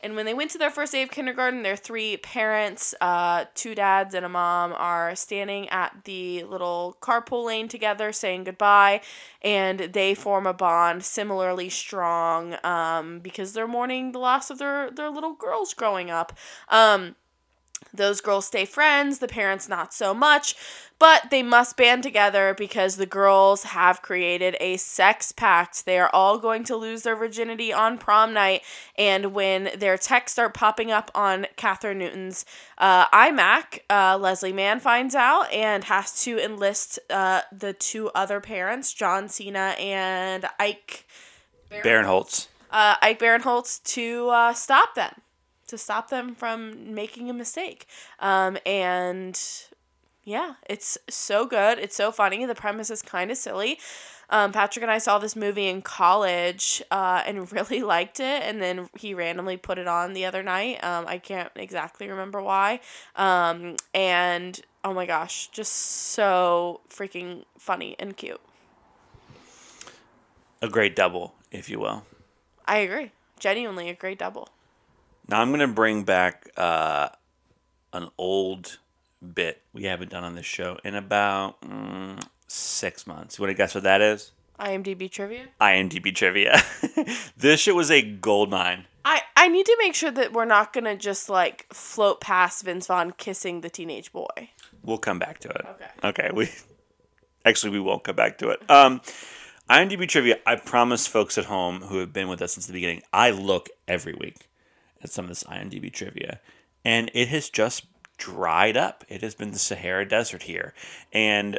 And 0.00 0.14
when 0.14 0.26
they 0.26 0.34
went 0.34 0.50
to 0.50 0.58
their 0.58 0.70
first 0.70 0.92
day 0.92 1.02
of 1.02 1.10
kindergarten, 1.10 1.62
their 1.62 1.76
three 1.76 2.18
parents, 2.18 2.94
uh, 3.00 3.46
two 3.54 3.74
dads 3.74 4.14
and 4.14 4.24
a 4.24 4.28
mom, 4.28 4.74
are 4.74 5.16
standing 5.16 5.68
at 5.70 6.04
the 6.04 6.44
little 6.44 6.96
carpool 7.00 7.46
lane 7.46 7.68
together 7.68 8.12
saying 8.12 8.44
goodbye. 8.44 9.00
And 9.42 9.80
they 9.80 10.14
form 10.14 10.46
a 10.46 10.52
bond 10.52 11.04
similarly 11.04 11.70
strong 11.70 12.56
um, 12.62 13.20
because 13.20 13.54
they're 13.54 13.66
mourning 13.66 14.12
the 14.12 14.18
loss 14.18 14.50
of 14.50 14.58
their, 14.58 14.90
their 14.90 15.10
little 15.10 15.32
girls 15.32 15.74
growing 15.74 16.10
up. 16.10 16.36
Um, 16.68 17.16
those 17.92 18.20
girls 18.20 18.46
stay 18.46 18.64
friends, 18.64 19.18
the 19.18 19.28
parents 19.28 19.68
not 19.68 19.92
so 19.92 20.14
much, 20.14 20.54
but 20.98 21.30
they 21.30 21.42
must 21.42 21.76
band 21.76 22.02
together 22.02 22.54
because 22.56 22.96
the 22.96 23.06
girls 23.06 23.64
have 23.64 24.02
created 24.02 24.56
a 24.60 24.76
sex 24.76 25.32
pact. 25.32 25.84
They 25.84 25.98
are 25.98 26.10
all 26.12 26.38
going 26.38 26.64
to 26.64 26.76
lose 26.76 27.02
their 27.02 27.16
virginity 27.16 27.72
on 27.72 27.98
prom 27.98 28.32
night, 28.32 28.62
and 28.96 29.34
when 29.34 29.70
their 29.76 29.98
texts 29.98 30.34
start 30.34 30.54
popping 30.54 30.90
up 30.90 31.10
on 31.14 31.46
Kathryn 31.56 31.96
Newton's 31.96 32.44
uh, 32.78 33.06
iMac, 33.08 33.80
uh, 33.90 34.18
Leslie 34.20 34.52
Mann 34.52 34.80
finds 34.80 35.14
out 35.14 35.52
and 35.52 35.84
has 35.84 36.22
to 36.24 36.38
enlist 36.38 36.98
uh, 37.10 37.42
the 37.52 37.72
two 37.72 38.10
other 38.14 38.40
parents, 38.40 38.92
John 38.92 39.28
Cena 39.28 39.74
and 39.78 40.46
Ike 40.58 41.06
Barinholtz. 41.70 42.48
Uh, 42.70 42.94
Ike 43.02 43.18
Barinholtz, 43.18 43.82
to 43.94 44.28
uh, 44.28 44.52
stop 44.52 44.94
them 44.94 45.20
to 45.68 45.78
stop 45.78 46.10
them 46.10 46.34
from 46.34 46.94
making 46.94 47.30
a 47.30 47.32
mistake. 47.32 47.86
Um, 48.20 48.58
and 48.66 49.40
yeah, 50.24 50.54
it's 50.68 50.98
so 51.08 51.46
good. 51.46 51.78
It's 51.78 51.96
so 51.96 52.10
funny. 52.10 52.46
The 52.46 52.54
premise 52.54 52.90
is 52.90 53.02
kind 53.02 53.30
of 53.30 53.36
silly. 53.36 53.78
Um, 54.30 54.52
Patrick 54.52 54.82
and 54.82 54.90
I 54.90 54.98
saw 54.98 55.18
this 55.18 55.36
movie 55.36 55.68
in 55.68 55.82
college 55.82 56.82
uh, 56.90 57.22
and 57.26 57.50
really 57.52 57.82
liked 57.82 58.20
it. 58.20 58.42
And 58.42 58.60
then 58.60 58.88
he 58.98 59.14
randomly 59.14 59.56
put 59.56 59.78
it 59.78 59.86
on 59.86 60.14
the 60.14 60.24
other 60.24 60.42
night. 60.42 60.82
Um, 60.82 61.04
I 61.06 61.18
can't 61.18 61.50
exactly 61.56 62.08
remember 62.08 62.40
why. 62.42 62.80
Um, 63.16 63.76
and 63.92 64.60
oh 64.82 64.94
my 64.94 65.06
gosh, 65.06 65.48
just 65.48 65.72
so 65.72 66.80
freaking 66.88 67.44
funny 67.58 67.96
and 67.98 68.16
cute. 68.16 68.40
A 70.62 70.68
great 70.68 70.96
double, 70.96 71.34
if 71.50 71.68
you 71.68 71.78
will. 71.78 72.04
I 72.66 72.78
agree. 72.78 73.10
Genuinely 73.38 73.90
a 73.90 73.94
great 73.94 74.18
double. 74.18 74.48
Now 75.28 75.40
I'm 75.40 75.48
going 75.48 75.60
to 75.60 75.68
bring 75.68 76.04
back 76.04 76.50
uh, 76.56 77.08
an 77.92 78.08
old 78.18 78.78
bit 79.34 79.62
we 79.72 79.84
haven't 79.84 80.10
done 80.10 80.24
on 80.24 80.34
this 80.34 80.46
show 80.46 80.78
in 80.84 80.94
about 80.94 81.60
mm, 81.62 82.22
six 82.46 83.06
months. 83.06 83.38
You 83.38 83.42
want 83.42 83.50
to 83.50 83.54
guess 83.54 83.74
what 83.74 83.84
that 83.84 84.00
is? 84.00 84.32
IMDb 84.60 85.10
trivia. 85.10 85.46
IMDb 85.60 86.14
trivia. 86.14 86.62
this 87.36 87.60
shit 87.60 87.74
was 87.74 87.90
a 87.90 88.02
gold 88.02 88.50
mine. 88.50 88.84
I, 89.04 89.22
I 89.36 89.48
need 89.48 89.66
to 89.66 89.76
make 89.80 89.94
sure 89.94 90.10
that 90.10 90.32
we're 90.32 90.44
not 90.44 90.72
gonna 90.72 90.96
just 90.96 91.28
like 91.28 91.66
float 91.72 92.20
past 92.20 92.64
Vince 92.64 92.86
Vaughn 92.86 93.12
kissing 93.12 93.60
the 93.60 93.68
teenage 93.68 94.12
boy. 94.12 94.50
We'll 94.82 94.98
come 94.98 95.18
back 95.18 95.40
to 95.40 95.48
it. 95.48 95.66
Okay. 95.70 95.90
Okay. 96.04 96.30
We 96.32 96.50
actually 97.44 97.70
we 97.70 97.80
won't 97.80 98.04
come 98.04 98.16
back 98.16 98.38
to 98.38 98.50
it. 98.50 98.70
Um, 98.70 99.00
IMDb 99.68 100.08
trivia. 100.08 100.38
I 100.46 100.56
promise 100.56 101.06
folks 101.06 101.36
at 101.36 101.46
home 101.46 101.82
who 101.82 101.98
have 101.98 102.12
been 102.12 102.28
with 102.28 102.40
us 102.40 102.54
since 102.54 102.66
the 102.66 102.72
beginning. 102.72 103.02
I 103.12 103.30
look 103.30 103.68
every 103.88 104.14
week 104.14 104.48
at 105.04 105.10
some 105.10 105.26
of 105.26 105.28
this 105.28 105.44
IMDb 105.44 105.92
trivia, 105.92 106.40
and 106.84 107.10
it 107.14 107.28
has 107.28 107.48
just 107.48 107.86
dried 108.16 108.76
up. 108.76 109.04
It 109.08 109.22
has 109.22 109.34
been 109.34 109.52
the 109.52 109.58
Sahara 109.58 110.08
Desert 110.08 110.44
here, 110.44 110.74
and 111.12 111.58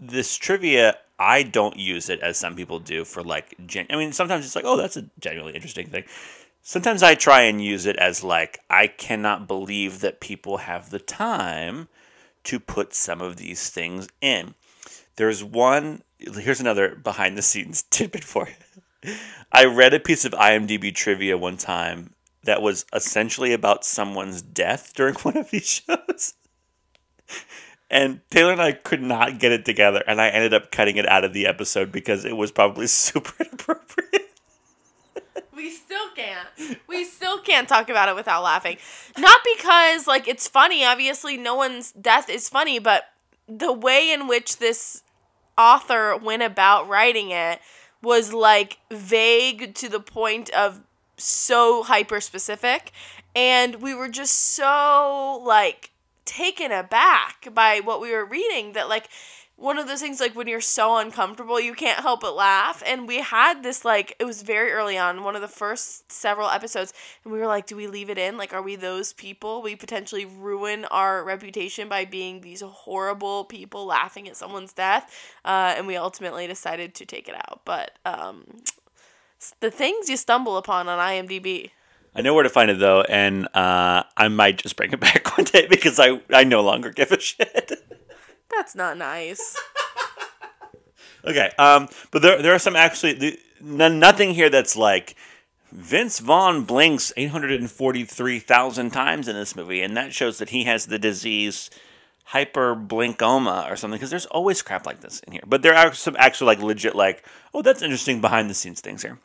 this 0.00 0.36
trivia. 0.36 0.98
I 1.16 1.44
don't 1.44 1.76
use 1.76 2.08
it 2.10 2.18
as 2.18 2.36
some 2.38 2.56
people 2.56 2.80
do 2.80 3.04
for 3.04 3.22
like. 3.22 3.54
Gen- 3.66 3.86
I 3.90 3.96
mean, 3.96 4.12
sometimes 4.12 4.44
it's 4.44 4.56
like, 4.56 4.64
oh, 4.66 4.76
that's 4.76 4.96
a 4.96 5.06
genuinely 5.20 5.54
interesting 5.54 5.88
thing. 5.88 6.04
Sometimes 6.60 7.02
I 7.02 7.14
try 7.14 7.42
and 7.42 7.62
use 7.62 7.86
it 7.86 7.96
as 7.96 8.24
like, 8.24 8.58
I 8.70 8.86
cannot 8.86 9.46
believe 9.46 10.00
that 10.00 10.18
people 10.18 10.56
have 10.56 10.90
the 10.90 10.98
time 10.98 11.88
to 12.44 12.58
put 12.58 12.94
some 12.94 13.20
of 13.20 13.36
these 13.36 13.70
things 13.70 14.08
in. 14.20 14.54
There's 15.16 15.44
one. 15.44 16.02
Here's 16.18 16.60
another 16.60 16.94
behind 16.96 17.36
the 17.36 17.42
scenes 17.42 17.82
tidbit 17.90 18.24
for 18.24 18.48
you. 18.48 19.14
I 19.52 19.66
read 19.66 19.94
a 19.94 20.00
piece 20.00 20.24
of 20.24 20.32
IMDb 20.32 20.94
trivia 20.94 21.36
one 21.36 21.58
time 21.58 22.14
that 22.44 22.62
was 22.62 22.86
essentially 22.92 23.52
about 23.52 23.84
someone's 23.84 24.42
death 24.42 24.92
during 24.94 25.14
one 25.22 25.36
of 25.36 25.50
these 25.50 25.82
shows. 25.86 26.34
And 27.90 28.20
Taylor 28.30 28.52
and 28.52 28.62
I 28.62 28.72
could 28.72 29.02
not 29.02 29.38
get 29.38 29.52
it 29.52 29.64
together, 29.64 30.02
and 30.06 30.20
I 30.20 30.28
ended 30.28 30.54
up 30.54 30.70
cutting 30.70 30.96
it 30.96 31.06
out 31.06 31.24
of 31.24 31.32
the 31.32 31.46
episode 31.46 31.92
because 31.92 32.24
it 32.24 32.36
was 32.36 32.50
probably 32.50 32.86
super 32.88 33.44
inappropriate. 33.44 34.30
We 35.54 35.70
still 35.70 36.08
can't. 36.14 36.78
We 36.88 37.04
still 37.04 37.38
can't 37.38 37.68
talk 37.68 37.88
about 37.88 38.08
it 38.08 38.14
without 38.14 38.42
laughing. 38.42 38.76
Not 39.16 39.40
because 39.56 40.06
like 40.06 40.28
it's 40.28 40.48
funny. 40.48 40.84
Obviously, 40.84 41.36
no 41.36 41.54
one's 41.54 41.92
death 41.92 42.28
is 42.28 42.48
funny, 42.48 42.78
but 42.78 43.04
the 43.48 43.72
way 43.72 44.12
in 44.12 44.26
which 44.26 44.58
this 44.58 45.02
author 45.56 46.16
went 46.16 46.42
about 46.42 46.88
writing 46.88 47.30
it 47.30 47.60
was 48.02 48.32
like 48.32 48.78
vague 48.90 49.74
to 49.76 49.88
the 49.88 50.00
point 50.00 50.50
of 50.50 50.80
so 51.16 51.82
hyper 51.82 52.20
specific 52.20 52.92
and 53.34 53.76
we 53.76 53.94
were 53.94 54.08
just 54.08 54.54
so 54.54 55.40
like 55.44 55.90
taken 56.24 56.72
aback 56.72 57.48
by 57.52 57.80
what 57.80 58.00
we 58.00 58.12
were 58.12 58.24
reading 58.24 58.72
that 58.72 58.88
like 58.88 59.08
one 59.56 59.78
of 59.78 59.86
those 59.86 60.00
things 60.00 60.18
like 60.18 60.34
when 60.34 60.48
you're 60.48 60.60
so 60.60 60.96
uncomfortable 60.96 61.60
you 61.60 61.74
can't 61.74 62.00
help 62.00 62.22
but 62.22 62.34
laugh. 62.34 62.82
And 62.84 63.06
we 63.06 63.20
had 63.20 63.62
this 63.62 63.84
like 63.84 64.16
it 64.18 64.24
was 64.24 64.42
very 64.42 64.72
early 64.72 64.98
on 64.98 65.22
one 65.22 65.36
of 65.36 65.42
the 65.42 65.48
first 65.48 66.10
several 66.10 66.48
episodes 66.48 66.92
and 67.22 67.32
we 67.32 67.38
were 67.38 67.46
like 67.46 67.66
do 67.66 67.76
we 67.76 67.86
leave 67.86 68.10
it 68.10 68.18
in? 68.18 68.36
Like 68.36 68.52
are 68.52 68.62
we 68.62 68.74
those 68.74 69.12
people? 69.12 69.62
We 69.62 69.76
potentially 69.76 70.24
ruin 70.24 70.86
our 70.86 71.22
reputation 71.22 71.88
by 71.88 72.04
being 72.04 72.40
these 72.40 72.62
horrible 72.62 73.44
people 73.44 73.86
laughing 73.86 74.28
at 74.28 74.36
someone's 74.36 74.72
death. 74.72 75.14
Uh, 75.44 75.74
and 75.76 75.86
we 75.86 75.96
ultimately 75.96 76.46
decided 76.48 76.94
to 76.96 77.06
take 77.06 77.28
it 77.28 77.36
out. 77.36 77.60
But 77.64 77.92
um, 78.04 78.44
the 79.60 79.70
things 79.70 80.08
you 80.08 80.16
stumble 80.16 80.56
upon 80.56 80.88
on 80.88 80.98
imdb 80.98 81.70
I 82.16 82.22
know 82.22 82.32
where 82.32 82.44
to 82.44 82.48
find 82.48 82.70
it 82.70 82.78
though, 82.78 83.00
and 83.00 83.46
uh, 83.54 84.04
I 84.16 84.28
might 84.28 84.58
just 84.58 84.76
bring 84.76 84.92
it 84.92 85.00
back 85.08 85.36
one 85.36 85.44
day 85.44 85.66
because 85.68 85.98
I 85.98 86.20
I 86.32 86.44
no 86.44 86.62
longer 86.62 86.90
give 86.90 87.10
a 87.12 87.20
shit. 87.20 87.72
that's 88.50 88.74
not 88.74 88.96
nice 88.96 89.56
okay, 91.24 91.50
um, 91.58 91.88
but 92.12 92.22
there 92.22 92.40
there 92.40 92.54
are 92.54 92.58
some 92.58 92.76
actually 92.76 93.14
the, 93.14 93.38
n- 93.60 93.98
nothing 93.98 94.34
here 94.34 94.48
that's 94.48 94.76
like 94.76 95.16
Vince 95.72 96.20
Vaughn 96.20 96.62
blinks 96.64 97.12
eight 97.16 97.30
hundred 97.30 97.50
and 97.52 97.70
forty 97.70 98.04
three 98.04 98.38
thousand 98.38 98.90
times 98.90 99.26
in 99.26 99.34
this 99.34 99.56
movie, 99.56 99.82
and 99.82 99.96
that 99.96 100.12
shows 100.12 100.38
that 100.38 100.50
he 100.50 100.64
has 100.64 100.86
the 100.86 100.98
disease 100.98 101.68
hyperblinkoma 102.32 103.70
or 103.70 103.76
something 103.76 103.98
because 103.98 104.10
there's 104.10 104.26
always 104.26 104.62
crap 104.62 104.86
like 104.86 105.00
this 105.00 105.20
in 105.20 105.32
here. 105.32 105.42
But 105.46 105.62
there 105.62 105.74
are 105.74 105.92
some 105.92 106.16
actual 106.18 106.46
like 106.46 106.60
legit 106.60 106.94
like 106.94 107.24
oh 107.52 107.62
that's 107.62 107.82
interesting 107.82 108.20
behind 108.20 108.48
the 108.48 108.54
scenes 108.54 108.80
things 108.80 109.02
here. 109.02 109.18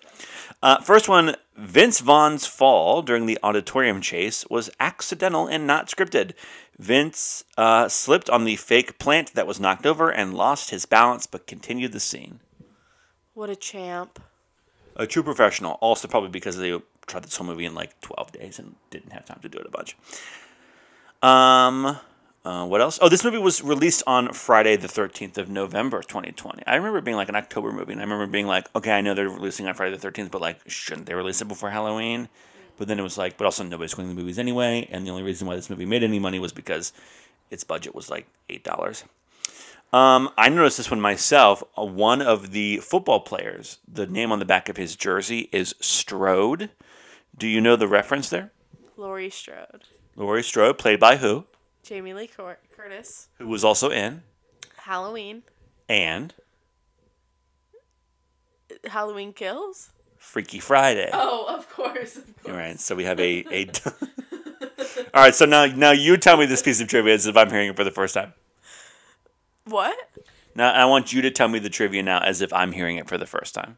Uh, 0.62 0.81
first 0.81 1.07
one, 1.07 1.35
Vince 1.55 2.01
Vaughn's 2.01 2.45
fall 2.45 3.01
during 3.01 3.25
the 3.25 3.39
auditorium 3.41 4.01
chase 4.01 4.45
was 4.49 4.69
accidental 4.79 5.47
and 5.47 5.65
not 5.65 5.88
scripted. 5.88 6.33
Vince 6.77 7.43
uh, 7.57 7.88
slipped 7.88 8.29
on 8.29 8.43
the 8.43 8.57
fake 8.57 8.99
plant 8.99 9.33
that 9.35 9.47
was 9.47 9.59
knocked 9.59 9.85
over 9.85 10.09
and 10.09 10.33
lost 10.33 10.69
his 10.69 10.85
balance, 10.85 11.27
but 11.27 11.47
continued 11.47 11.93
the 11.93 11.99
scene. 11.99 12.39
what 13.33 13.49
a 13.49 13.55
champ 13.55 14.19
A 14.95 15.07
true 15.07 15.23
professional, 15.23 15.73
also 15.81 16.07
probably 16.09 16.29
because 16.29 16.57
they 16.57 16.77
tried 17.07 17.23
this 17.23 17.38
whole 17.38 17.47
movie 17.47 17.65
in 17.65 17.73
like 17.73 17.99
12 18.01 18.31
days 18.33 18.59
and 18.59 18.75
didn't 18.89 19.13
have 19.13 19.25
time 19.25 19.39
to 19.41 19.49
do 19.49 19.57
it 19.59 19.65
a 19.65 19.71
bunch. 19.71 19.95
Um, 21.21 21.97
uh, 22.45 22.65
what 22.65 22.82
else? 22.82 22.97
Oh, 23.02 23.10
this 23.10 23.23
movie 23.23 23.38
was 23.38 23.62
released 23.62 24.02
on 24.08 24.34
Friday, 24.34 24.75
the 24.78 24.88
13th 24.88 25.38
of 25.38 25.49
November, 25.49 26.02
2020. 26.02 26.63
I 26.65 26.75
remember 26.75 26.99
it 26.99 27.04
being 27.04 27.17
like 27.17 27.30
an 27.30 27.36
October 27.36 27.71
movie, 27.71 27.91
and 27.91 28.02
I 28.02 28.06
remember 28.06 28.28
being 28.28 28.47
like, 28.47 28.67
okay, 28.75 28.91
I 28.91 29.02
know 29.02 29.13
they're 29.13 29.30
releasing 29.30 29.67
on 29.67 29.73
Friday 29.73 29.95
the 29.95 30.08
13th, 30.10 30.32
but 30.32 30.41
like, 30.41 30.58
shouldn't 30.67 31.06
they 31.06 31.13
release 31.13 31.41
it 31.41 31.47
before 31.47 31.69
Halloween? 31.69 32.30
But 32.78 32.88
then 32.88 32.97
it 32.97 33.04
was 33.04 33.17
like, 33.17 33.38
but 33.38 33.43
also 33.43 33.63
nobody's 33.63 33.93
going 33.93 34.08
to 34.08 34.15
the 34.15 34.19
movies 34.19 34.39
anyway, 34.39 34.88
and 34.89 35.06
the 35.06 35.12
only 35.12 35.23
reason 35.23 35.47
why 35.47 35.56
this 35.56 35.69
movie 35.69 35.86
made 35.86 36.02
any 36.02 36.17
money 36.17 36.39
was 36.39 36.54
because 36.54 36.93
its 37.52 37.65
budget 37.65 37.93
was 37.93 38.10
like 38.10 38.25
$8. 38.49 39.04
Um, 39.91 40.30
I 40.38 40.49
noticed 40.49 40.78
this 40.78 40.91
one 40.91 41.02
myself. 41.02 41.63
Uh, 41.78 41.84
one 41.84 42.21
of 42.21 42.52
the 42.52 42.78
football 42.78 43.19
players, 43.19 43.80
the 43.91 44.06
name 44.08 44.32
on 44.32 44.39
the 44.39 44.45
back 44.45 44.69
of 44.69 44.78
his 44.78 44.95
jersey 44.95 45.49
is 45.52 45.75
Strode. 45.82 46.69
Do 47.38 47.47
you 47.47 47.60
know 47.60 47.75
the 47.75 47.88
reference 47.88 48.30
there? 48.30 48.52
laurie 48.95 49.30
strode 49.30 49.86
Laurie 50.15 50.43
Strode, 50.43 50.78
played 50.78 50.99
by 50.99 51.15
who? 51.17 51.45
Jamie 51.89 52.13
lee 52.13 52.28
Cur- 52.28 52.60
curtis 52.75 53.30
Who 53.39 53.47
was 53.47 53.63
also 53.63 53.89
in 53.89 54.21
halloween 54.78 55.41
and 55.89 56.36
halloween 58.86 59.34
kills 59.34 59.89
Freaky 60.17 60.60
Friday. 60.60 61.10
oh 61.13 61.45
of 61.58 61.67
course, 61.69 62.17
of 62.17 62.25
All 62.45 62.52
right, 62.54 62.78
so 62.80 62.93
we 62.93 63.06
have 63.06 63.19
a 63.21 63.43
a. 63.52 63.67
All 65.13 65.23
right, 65.23 65.34
so 65.34 65.45
now 65.45 65.65
now 65.65 65.91
you 65.91 66.17
tell 66.17 66.36
me 66.38 66.45
this 66.45 66.62
piece 66.62 66.80
of 66.82 66.88
trivia 66.89 67.13
as 67.13 67.25
if 67.25 67.36
I'm 67.38 67.49
hearing 67.49 67.69
it 67.69 67.75
for 67.78 67.86
the 67.86 67.89
first 67.91 68.13
time. 68.13 68.34
what 69.63 69.97
Now 70.56 70.71
I 70.73 70.86
want 70.86 71.13
you 71.13 71.21
to 71.23 71.32
tell 71.32 71.47
me 71.47 71.58
the 71.58 71.69
trivia 71.69 72.04
now 72.04 72.19
as 72.19 72.41
if 72.41 72.52
I'm 72.54 72.73
hearing 72.73 72.97
it 72.97 73.08
for 73.08 73.17
the 73.17 73.25
first 73.25 73.56
time. 73.56 73.78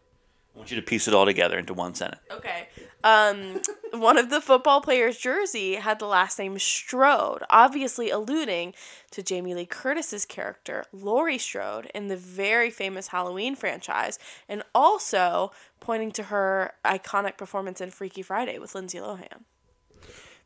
I 0.53 0.57
want 0.57 0.71
you 0.71 0.75
to 0.77 0.81
piece 0.81 1.07
it 1.07 1.13
all 1.13 1.25
together 1.25 1.57
into 1.59 1.73
one 1.75 1.93
sentence. 1.93 2.21
Okay. 2.31 2.67
Um, 3.03 3.61
one 3.93 4.17
of 4.17 4.29
the 4.29 4.41
football 4.41 4.81
players' 4.81 5.17
jersey 5.17 5.75
had 5.75 5.99
the 5.99 6.05
last 6.05 6.39
name 6.39 6.57
Strode, 6.59 7.43
obviously 7.49 8.09
alluding 8.09 8.73
to 9.11 9.23
Jamie 9.23 9.55
Lee 9.55 9.65
Curtis's 9.65 10.25
character, 10.25 10.85
Laurie 10.91 11.37
Strode, 11.37 11.91
in 11.93 12.07
the 12.07 12.17
very 12.17 12.69
famous 12.69 13.07
Halloween 13.07 13.55
franchise, 13.55 14.19
and 14.47 14.63
also 14.73 15.51
pointing 15.79 16.11
to 16.11 16.23
her 16.23 16.73
iconic 16.85 17.37
performance 17.37 17.81
in 17.81 17.91
Freaky 17.91 18.21
Friday 18.21 18.59
with 18.59 18.75
Lindsay 18.75 18.99
Lohan. 18.99 19.43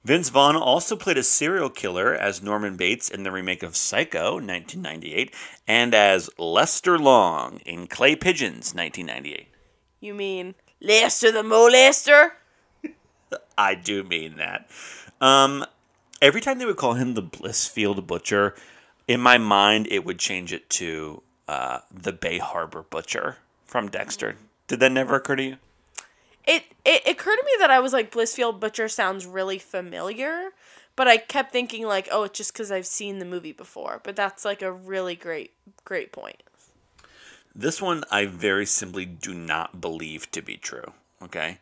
Vince 0.03 0.29
Vaughn 0.29 0.55
also 0.55 0.95
played 0.95 1.17
a 1.17 1.23
serial 1.23 1.69
killer 1.69 2.13
as 2.13 2.43
Norman 2.43 2.77
Bates 2.77 3.09
in 3.09 3.23
the 3.23 3.31
remake 3.31 3.63
of 3.63 3.75
Psycho, 3.75 4.33
1998, 4.33 5.33
and 5.67 5.95
as 5.95 6.29
Lester 6.37 6.99
Long 6.99 7.59
in 7.65 7.87
Clay 7.87 8.15
Pigeons, 8.15 8.75
1998. 8.75 9.47
You 9.99 10.13
mean 10.13 10.53
Lester 10.79 11.31
the 11.31 11.41
Molester? 11.41 12.33
I 13.57 13.75
do 13.75 14.03
mean 14.03 14.37
that. 14.37 14.69
Um, 15.21 15.65
every 16.21 16.41
time 16.41 16.59
they 16.59 16.65
would 16.65 16.77
call 16.77 16.93
him 16.93 17.13
the 17.13 17.23
Blissfield 17.23 18.05
Butcher, 18.07 18.55
in 19.07 19.19
my 19.19 19.37
mind 19.37 19.87
it 19.89 20.05
would 20.05 20.19
change 20.19 20.51
it 20.53 20.69
to 20.71 21.21
uh, 21.47 21.79
the 21.91 22.11
Bay 22.11 22.37
Harbor 22.37 22.83
Butcher 22.83 23.37
from 23.65 23.89
Dexter. 23.89 24.35
Did 24.67 24.79
that 24.79 24.91
never 24.91 25.15
occur 25.15 25.35
to 25.35 25.43
you? 25.43 25.57
It, 26.47 26.63
it 26.83 27.07
occurred 27.07 27.37
to 27.37 27.43
me 27.43 27.51
that 27.59 27.71
I 27.71 27.79
was 27.79 27.93
like 27.93 28.11
Blissfield 28.11 28.59
Butcher 28.59 28.87
sounds 28.87 29.25
really 29.25 29.57
familiar, 29.57 30.51
but 30.95 31.07
I 31.07 31.17
kept 31.17 31.51
thinking 31.51 31.85
like, 31.85 32.07
oh, 32.11 32.23
it's 32.23 32.37
just 32.37 32.53
because 32.53 32.71
I've 32.71 32.85
seen 32.85 33.19
the 33.19 33.25
movie 33.25 33.51
before. 33.51 33.99
But 34.03 34.15
that's 34.15 34.45
like 34.45 34.61
a 34.61 34.71
really 34.71 35.15
great 35.15 35.53
great 35.83 36.11
point. 36.11 36.43
This 37.55 37.81
one 37.81 38.03
I 38.11 38.25
very 38.25 38.65
simply 38.65 39.05
do 39.05 39.33
not 39.33 39.81
believe 39.81 40.29
to 40.31 40.41
be 40.41 40.57
true. 40.57 40.93
Okay. 41.21 41.59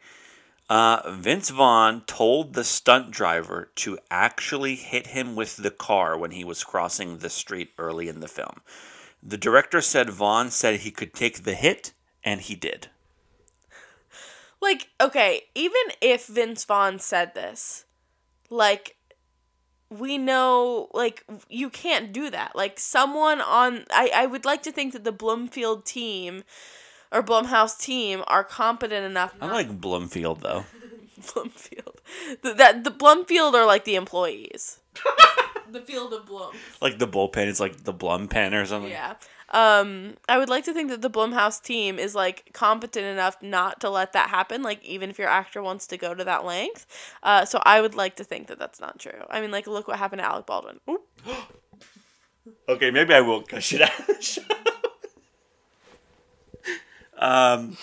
Uh, 0.74 1.12
Vince 1.12 1.52
Vaughn 1.52 2.02
told 2.08 2.54
the 2.54 2.64
stunt 2.64 3.12
driver 3.12 3.70
to 3.76 4.00
actually 4.10 4.74
hit 4.74 5.06
him 5.06 5.36
with 5.36 5.58
the 5.58 5.70
car 5.70 6.18
when 6.18 6.32
he 6.32 6.44
was 6.44 6.64
crossing 6.64 7.20
the 7.20 7.30
street 7.30 7.70
early 7.78 8.08
in 8.08 8.22
the 8.22 8.28
film. 8.28 8.60
The 9.22 9.38
director 9.38 9.82
said 9.82 10.10
Vaughn 10.10 10.50
said 10.50 10.80
he 10.80 10.90
could 10.90 11.14
take 11.14 11.44
the 11.44 11.54
hit, 11.54 11.94
and 12.24 12.42
he 12.42 12.56
did. 12.56 12.88
Like, 14.60 14.90
okay, 15.00 15.44
even 15.54 15.84
if 16.02 16.26
Vince 16.26 16.66
Vaughn 16.66 16.98
said 16.98 17.36
this, 17.36 17.86
like 18.50 18.96
we 19.92 20.18
know 20.18 20.90
like 20.92 21.24
you 21.50 21.70
can't 21.70 22.12
do 22.12 22.32
that. 22.32 22.56
Like 22.56 22.80
someone 22.80 23.42
on 23.42 23.84
I, 23.92 24.10
I 24.16 24.26
would 24.26 24.44
like 24.44 24.64
to 24.64 24.72
think 24.72 24.94
that 24.94 25.04
the 25.04 25.12
Bloomfield 25.12 25.86
team 25.86 26.42
or 27.13 27.23
Blumhouse 27.23 27.80
team 27.80 28.23
are 28.28 28.43
competent 28.43 29.06
enough 29.06 29.34
I 29.39 29.47
like 29.47 29.80
Blumfield 29.80 30.41
though. 30.41 30.65
Blumfield. 31.21 31.97
The, 32.41 32.54
that 32.54 32.84
the 32.84 32.91
Blumfield 32.91 33.54
are 33.54 33.65
like 33.65 33.86
the 33.86 33.95
employees. 33.95 34.80
the 35.71 35.82
field 35.82 36.13
of 36.13 36.26
Blum. 36.26 36.54
Like 36.82 36.99
the 36.99 37.08
bullpen 37.08 37.47
is 37.47 37.60
like 37.60 37.84
the 37.84 37.93
Blum 37.93 38.28
pen 38.28 38.54
or 38.54 38.65
something. 38.65 38.91
Yeah. 38.91 39.15
Um, 39.49 40.15
I 40.28 40.39
would 40.39 40.49
like 40.49 40.63
to 40.65 40.73
think 40.73 40.89
that 40.89 41.04
the 41.04 41.10
Blumhouse 41.12 41.62
team 41.62 41.99
is 41.99 42.15
like 42.15 42.49
competent 42.54 43.06
enough 43.06 43.38
not 43.41 43.80
to 43.82 43.89
let 43.89 44.13
that 44.13 44.30
happen. 44.30 44.63
Like 44.63 44.84
even 44.84 45.10
if 45.10 45.19
your 45.19 45.30
actor 45.30 45.62
wants 45.62 45.86
to 45.88 45.97
go 45.97 46.15
to 46.15 46.23
that 46.23 46.43
length, 46.43 46.88
uh, 47.21 47.45
so 47.45 47.62
I 47.63 47.80
would 47.80 47.93
like 47.93 48.15
to 48.15 48.23
think 48.23 48.47
that 48.47 48.58
that's 48.58 48.80
not 48.80 48.99
true. 48.99 49.23
I 49.30 49.41
mean, 49.41 49.52
like 49.52 49.67
look 49.67 49.88
what 49.88 49.99
happened 49.99 50.21
to 50.21 50.26
Alec 50.26 50.45
Baldwin. 50.45 50.80
Okay, 52.67 52.91
maybe 52.91 53.13
I 53.13 53.21
will 53.21 53.41
cut 53.41 53.63
shit 53.63 53.82
out 53.82 53.97
of 54.02 54.08
the 54.08 54.21
show. 54.21 54.41
Um, 57.24 57.78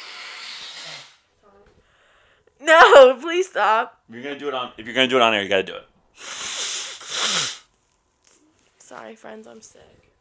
No, 2.61 3.18
please 3.20 3.48
stop. 3.48 4.00
if 4.09 4.14
you're 4.14 4.22
gonna 4.24 4.38
do 4.38 4.48
it 4.48 4.55
on, 4.55 4.72
if 4.76 4.85
you're 4.87 4.94
gonna 4.94 5.09
do 5.09 5.16
it 5.16 5.22
on 5.22 5.33
air, 5.35 5.42
you 5.42 5.48
gotta 5.48 5.62
do 5.62 5.74
it. 5.74 5.87
Sorry, 8.79 9.14
friends, 9.16 9.46
I'm 9.46 9.62
sick. 9.62 10.12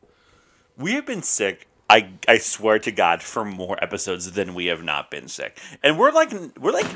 We 0.78 0.94
have 0.94 1.06
been 1.06 1.24
sick. 1.24 1.68
I 1.90 2.12
I 2.28 2.38
swear 2.38 2.80
to 2.80 2.92
God, 2.92 3.22
for 3.24 3.44
more 3.44 3.82
episodes 3.84 4.32
than 4.32 4.54
we 4.54 4.68
have 4.68 4.84
not 4.84 5.10
been 5.12 5.28
sick, 5.28 5.60
and 5.84 5.98
we're 5.98 6.12
like 6.12 6.32
we're 6.60 6.72
like 6.72 6.88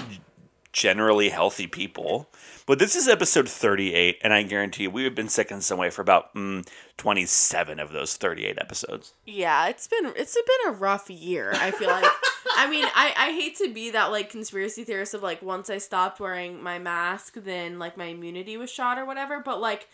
generally 0.74 1.30
healthy 1.30 1.68
people. 1.68 2.30
But 2.66 2.80
this 2.80 2.96
is 2.96 3.08
episode 3.08 3.48
38, 3.48 4.20
and 4.22 4.34
I 4.34 4.44
guarantee 4.44 4.84
you, 4.84 4.92
we 4.92 5.04
have 5.04 5.16
been 5.16 5.30
sick 5.30 5.52
in 5.52 5.62
some 5.62 5.78
way 5.78 5.90
for 5.90 6.02
about 6.02 6.34
mm, 6.34 6.68
27 6.98 7.80
of 7.80 7.92
those 7.92 8.18
38 8.18 8.58
episodes. 8.60 9.14
Yeah, 9.26 9.68
it's 9.68 9.88
been 9.88 10.12
it's 10.16 10.34
been 10.34 10.74
a 10.74 10.76
rough 10.76 11.10
year. 11.10 11.52
I 11.54 11.72
feel 11.72 11.90
like. 11.90 12.06
I 12.58 12.70
mean, 12.70 12.86
I 12.94 13.14
I 13.16 13.32
hate 13.32 13.56
to 13.58 13.74
be 13.74 13.92
that 13.92 14.12
like 14.12 14.30
conspiracy 14.30 14.84
theorist 14.84 15.14
of 15.14 15.24
like 15.24 15.42
once 15.42 15.70
I 15.70 15.78
stopped 15.78 16.20
wearing 16.20 16.62
my 16.62 16.80
mask, 16.80 17.36
then 17.36 17.80
like 17.80 17.98
my 17.98 18.06
immunity 18.06 18.58
was 18.58 18.70
shot 18.70 18.98
or 18.98 19.06
whatever. 19.06 19.40
But 19.40 19.62
like, 19.62 19.88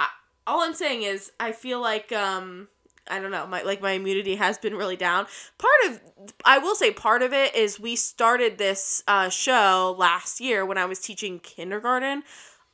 I, 0.00 0.08
all 0.46 0.62
I'm 0.62 0.74
saying 0.74 1.02
is 1.02 1.32
I 1.38 1.52
feel 1.52 1.80
like 1.80 2.12
um 2.12 2.68
I 3.08 3.18
don't 3.18 3.30
know, 3.30 3.46
my 3.46 3.62
like 3.62 3.82
my 3.82 3.92
immunity 3.92 4.36
has 4.36 4.58
been 4.58 4.76
really 4.76 4.96
down. 4.96 5.26
Part 5.58 5.72
of 5.86 6.00
I 6.44 6.58
will 6.58 6.74
say 6.74 6.92
part 6.92 7.22
of 7.22 7.32
it 7.32 7.54
is 7.54 7.80
we 7.80 7.96
started 7.96 8.58
this 8.58 9.02
uh, 9.08 9.28
show 9.28 9.94
last 9.98 10.40
year 10.40 10.64
when 10.64 10.78
I 10.78 10.84
was 10.84 11.00
teaching 11.00 11.40
kindergarten. 11.40 12.22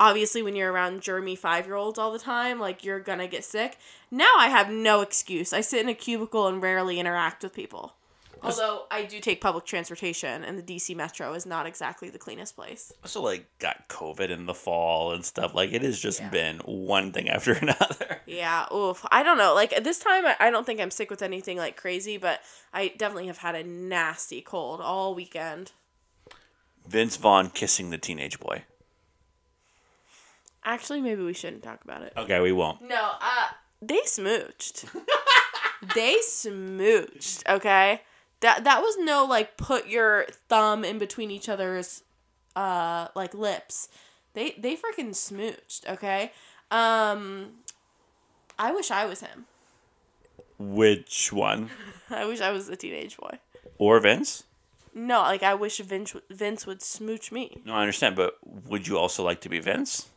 Obviously, 0.00 0.42
when 0.42 0.54
you're 0.54 0.72
around 0.72 1.00
germy 1.00 1.36
five 1.36 1.66
year 1.66 1.74
olds 1.74 1.98
all 1.98 2.12
the 2.12 2.18
time, 2.18 2.60
like 2.60 2.84
you're 2.84 3.00
gonna 3.00 3.26
get 3.26 3.44
sick. 3.44 3.78
Now 4.10 4.32
I 4.38 4.48
have 4.48 4.70
no 4.70 5.00
excuse. 5.00 5.52
I 5.52 5.60
sit 5.60 5.80
in 5.80 5.88
a 5.88 5.94
cubicle 5.94 6.46
and 6.46 6.62
rarely 6.62 7.00
interact 7.00 7.42
with 7.42 7.54
people. 7.54 7.94
Although 8.42 8.84
I 8.90 9.04
do 9.04 9.20
take 9.20 9.40
public 9.40 9.64
transportation, 9.64 10.44
and 10.44 10.58
the 10.58 10.62
DC 10.62 10.94
Metro 10.94 11.32
is 11.34 11.44
not 11.46 11.66
exactly 11.66 12.08
the 12.10 12.18
cleanest 12.18 12.54
place. 12.56 12.92
Also, 13.02 13.20
like 13.22 13.46
got 13.58 13.88
COVID 13.88 14.30
in 14.30 14.46
the 14.46 14.54
fall 14.54 15.12
and 15.12 15.24
stuff. 15.24 15.54
Like 15.54 15.72
it 15.72 15.82
has 15.82 15.98
just 15.98 16.20
Yeah. 16.20 16.28
been 16.30 16.58
one 16.64 17.12
thing 17.12 17.28
after 17.36 17.52
another. 17.52 18.20
Yeah, 18.26 18.66
oof. 18.72 19.04
I 19.10 19.22
don't 19.22 19.38
know. 19.38 19.54
Like 19.54 19.82
this 19.82 19.98
time, 19.98 20.24
I, 20.26 20.36
I 20.38 20.50
don't 20.50 20.64
think 20.66 20.80
I'm 20.80 20.90
sick 20.90 21.10
with 21.10 21.22
anything 21.22 21.58
like 21.58 21.76
crazy, 21.76 22.16
but 22.16 22.40
I 22.72 22.88
definitely 22.96 23.26
have 23.26 23.38
had 23.38 23.54
a 23.54 23.64
nasty 23.64 24.40
cold 24.40 24.80
all 24.80 25.14
weekend. 25.14 25.72
Vince 26.86 27.16
Vaughn 27.16 27.50
kissing 27.50 27.90
the 27.90 27.98
teenage 27.98 28.38
boy. 28.40 28.64
Actually, 30.64 31.00
maybe 31.00 31.22
we 31.22 31.32
shouldn't 31.32 31.62
talk 31.62 31.82
about 31.84 32.02
it. 32.02 32.12
Okay, 32.16 32.40
we 32.40 32.52
won't. 32.52 32.82
No, 32.82 33.12
uh, 33.20 33.48
they 33.80 34.00
smooched. 34.00 34.84
they 35.94 36.16
smooched. 36.16 37.48
Okay, 37.48 38.02
that 38.40 38.64
that 38.64 38.80
was 38.80 38.96
no 38.98 39.24
like 39.24 39.56
put 39.56 39.88
your 39.88 40.26
thumb 40.48 40.84
in 40.84 40.98
between 40.98 41.30
each 41.30 41.48
other's 41.48 42.02
uh 42.56 43.08
like 43.14 43.34
lips. 43.34 43.88
They 44.34 44.54
they 44.58 44.74
freaking 44.76 45.10
smooched. 45.10 45.88
Okay, 45.88 46.32
um, 46.70 47.50
I 48.58 48.72
wish 48.72 48.90
I 48.90 49.06
was 49.06 49.20
him. 49.20 49.46
Which 50.58 51.32
one? 51.32 51.70
I 52.10 52.24
wish 52.26 52.40
I 52.40 52.50
was 52.50 52.68
a 52.68 52.76
teenage 52.76 53.16
boy. 53.16 53.38
Or 53.78 54.00
Vince? 54.00 54.44
No, 54.94 55.20
like 55.20 55.42
I 55.42 55.54
wish 55.54 55.78
Vince 55.78 56.14
Vince 56.30 56.66
would 56.66 56.82
smooch 56.82 57.30
me. 57.32 57.58
No, 57.64 57.74
I 57.74 57.80
understand, 57.80 58.16
but 58.16 58.34
would 58.44 58.86
you 58.86 58.98
also 58.98 59.22
like 59.24 59.40
to 59.42 59.48
be 59.48 59.60
Vince? 59.60 60.08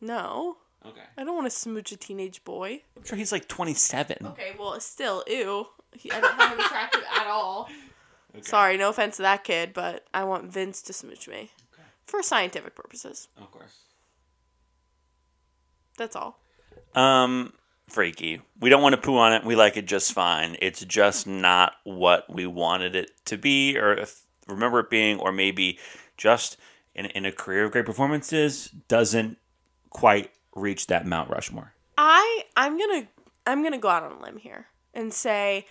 No, 0.00 0.56
Okay. 0.84 1.02
I 1.16 1.24
don't 1.24 1.34
want 1.36 1.46
to 1.46 1.56
smooch 1.56 1.92
a 1.92 1.96
teenage 1.96 2.42
boy. 2.44 2.82
I'm 2.96 3.04
sure 3.04 3.16
he's 3.16 3.30
like 3.32 3.46
27. 3.46 4.18
Okay, 4.26 4.52
well, 4.58 4.78
still, 4.80 5.22
ew. 5.28 5.68
He, 5.94 6.10
I 6.10 6.20
don't 6.20 6.36
find 6.36 6.52
him 6.54 6.60
attractive 6.60 7.02
at 7.14 7.26
all. 7.30 7.68
Sorry, 8.40 8.76
no 8.76 8.88
offense 8.88 9.16
to 9.16 9.22
that 9.22 9.44
kid, 9.44 9.72
but 9.74 10.06
I 10.14 10.24
want 10.24 10.50
Vince 10.50 10.80
to 10.82 10.92
smooch 10.92 11.28
me 11.28 11.50
for 12.06 12.22
scientific 12.22 12.74
purposes. 12.74 13.28
Of 13.36 13.50
course. 13.50 13.80
That's 15.98 16.16
all. 16.16 16.40
Um, 16.94 17.52
freaky. 17.88 18.40
We 18.58 18.70
don't 18.70 18.82
want 18.82 18.94
to 18.94 19.00
poo 19.00 19.18
on 19.18 19.34
it. 19.34 19.44
We 19.44 19.54
like 19.54 19.76
it 19.76 19.86
just 19.86 20.12
fine. 20.12 20.56
It's 20.62 20.84
just 20.84 21.26
not 21.26 21.74
what 21.84 22.32
we 22.32 22.46
wanted 22.46 22.96
it 22.96 23.10
to 23.26 23.36
be, 23.36 23.78
or 23.78 23.92
if, 23.92 24.22
remember 24.48 24.80
it 24.80 24.90
being, 24.90 25.18
or 25.18 25.30
maybe 25.30 25.78
just 26.16 26.56
in, 26.94 27.06
in 27.06 27.26
a 27.26 27.32
career 27.32 27.64
of 27.64 27.72
great 27.72 27.86
performances 27.86 28.70
doesn't 28.88 29.36
quite 29.90 30.30
reach 30.54 30.86
that 30.86 31.06
Mount 31.06 31.30
Rushmore. 31.30 31.74
I 31.98 32.44
I'm 32.56 32.78
gonna 32.78 33.08
I'm 33.46 33.62
gonna 33.62 33.78
go 33.78 33.88
out 33.88 34.02
on 34.02 34.12
a 34.12 34.22
limb 34.22 34.38
here 34.38 34.66
and 34.94 35.12
say 35.12 35.66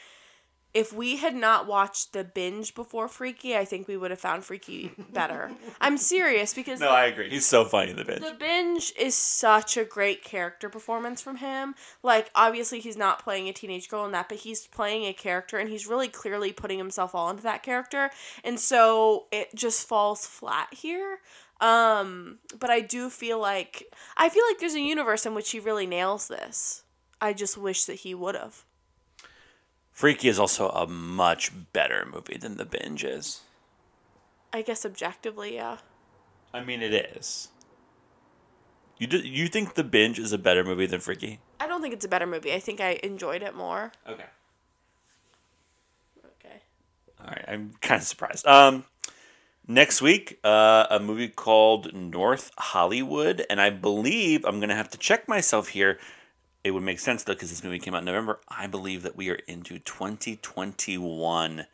if 0.73 0.93
we 0.93 1.17
had 1.17 1.35
not 1.35 1.67
watched 1.67 2.13
the 2.13 2.23
binge 2.23 2.73
before 2.75 3.09
Freaky, 3.09 3.57
I 3.57 3.65
think 3.65 3.87
we 3.87 3.97
would 3.97 4.09
have 4.09 4.21
found 4.21 4.45
Freaky 4.45 4.91
better. 5.11 5.51
I'm 5.81 5.97
serious 5.97 6.53
because 6.53 6.79
No, 6.79 6.89
I 6.89 7.05
agree. 7.05 7.29
He's 7.29 7.45
so 7.45 7.65
funny 7.65 7.91
in 7.91 7.97
the 7.97 8.05
binge. 8.05 8.21
The 8.21 8.35
binge 8.39 8.93
is 8.97 9.13
such 9.13 9.75
a 9.75 9.83
great 9.83 10.23
character 10.23 10.69
performance 10.69 11.21
from 11.21 11.37
him. 11.37 11.75
Like, 12.03 12.31
obviously, 12.35 12.79
he's 12.79 12.95
not 12.95 13.21
playing 13.21 13.49
a 13.49 13.53
teenage 13.53 13.89
girl 13.89 14.05
in 14.05 14.11
that, 14.13 14.29
but 14.29 14.39
he's 14.39 14.67
playing 14.67 15.03
a 15.05 15.13
character 15.13 15.57
and 15.57 15.69
he's 15.69 15.87
really 15.87 16.07
clearly 16.07 16.53
putting 16.53 16.77
himself 16.77 17.13
all 17.13 17.29
into 17.29 17.43
that 17.43 17.63
character. 17.63 18.09
And 18.43 18.57
so 18.59 19.25
it 19.31 19.53
just 19.53 19.87
falls 19.87 20.25
flat 20.25 20.73
here. 20.73 21.19
Um, 21.59 22.39
but 22.57 22.69
I 22.69 22.79
do 22.79 23.09
feel 23.09 23.39
like 23.39 23.83
I 24.17 24.29
feel 24.29 24.43
like 24.49 24.57
there's 24.59 24.73
a 24.73 24.79
universe 24.79 25.27
in 25.27 25.35
which 25.35 25.51
he 25.51 25.59
really 25.59 25.85
nails 25.85 26.27
this. 26.27 26.83
I 27.19 27.33
just 27.33 27.55
wish 27.55 27.85
that 27.85 27.97
he 27.97 28.15
would 28.15 28.33
have. 28.33 28.65
Freaky 30.01 30.29
is 30.29 30.39
also 30.39 30.69
a 30.69 30.87
much 30.87 31.51
better 31.73 32.07
movie 32.11 32.35
than 32.35 32.57
The 32.57 32.65
Binge 32.65 33.03
is. 33.03 33.41
I 34.51 34.63
guess 34.63 34.83
objectively, 34.83 35.53
yeah. 35.53 35.77
I 36.51 36.63
mean, 36.63 36.81
it 36.81 36.91
is. 36.91 37.49
You 38.97 39.05
do, 39.05 39.19
you 39.19 39.47
think 39.47 39.75
The 39.75 39.83
Binge 39.83 40.17
is 40.17 40.33
a 40.33 40.39
better 40.39 40.63
movie 40.63 40.87
than 40.87 41.01
Freaky? 41.01 41.39
I 41.59 41.67
don't 41.67 41.83
think 41.83 41.93
it's 41.93 42.03
a 42.03 42.07
better 42.07 42.25
movie. 42.25 42.51
I 42.51 42.57
think 42.57 42.81
I 42.81 42.99
enjoyed 43.03 43.43
it 43.43 43.53
more. 43.53 43.91
Okay. 44.09 44.25
Okay. 46.25 46.55
All 47.19 47.27
right, 47.27 47.45
I'm 47.47 47.73
kind 47.81 48.01
of 48.01 48.07
surprised. 48.07 48.47
Um, 48.47 48.85
next 49.67 50.01
week, 50.01 50.39
uh, 50.43 50.87
a 50.89 50.99
movie 50.99 51.29
called 51.29 51.93
North 51.93 52.49
Hollywood, 52.57 53.45
and 53.51 53.61
I 53.61 53.69
believe 53.69 54.45
I'm 54.45 54.59
gonna 54.59 54.73
have 54.73 54.89
to 54.89 54.97
check 54.97 55.27
myself 55.27 55.67
here. 55.67 55.99
It 56.63 56.71
would 56.71 56.83
make 56.83 56.99
sense 56.99 57.23
though, 57.23 57.33
because 57.33 57.49
this 57.49 57.63
movie 57.63 57.79
came 57.79 57.95
out 57.95 57.99
in 57.99 58.05
November. 58.05 58.39
I 58.47 58.67
believe 58.67 59.03
that 59.03 59.15
we 59.15 59.29
are 59.29 59.39
into 59.47 59.79
2021 59.79 61.65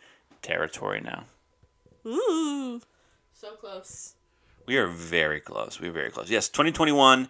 territory 0.41 1.01
now. 1.01 1.25
Ooh. 2.05 2.81
So 3.33 3.51
close. 3.51 4.13
We 4.65 4.77
are 4.77 4.87
very 4.87 5.39
close. 5.39 5.79
We're 5.79 5.91
very 5.91 6.09
close. 6.09 6.29
Yes, 6.29 6.49
2021. 6.49 7.29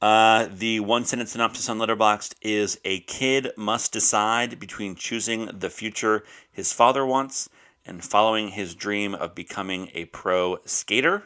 Uh, 0.00 0.48
the 0.52 0.80
one 0.80 1.04
sentence 1.04 1.32
synopsis 1.32 1.68
on 1.68 1.78
Letterboxd 1.78 2.34
is 2.42 2.78
a 2.84 3.00
kid 3.00 3.50
must 3.56 3.92
decide 3.92 4.60
between 4.60 4.94
choosing 4.94 5.46
the 5.46 5.70
future 5.70 6.22
his 6.52 6.72
father 6.72 7.06
wants 7.06 7.48
and 7.86 8.04
following 8.04 8.48
his 8.48 8.74
dream 8.74 9.14
of 9.14 9.34
becoming 9.34 9.90
a 9.94 10.04
pro 10.06 10.58
skater. 10.64 11.24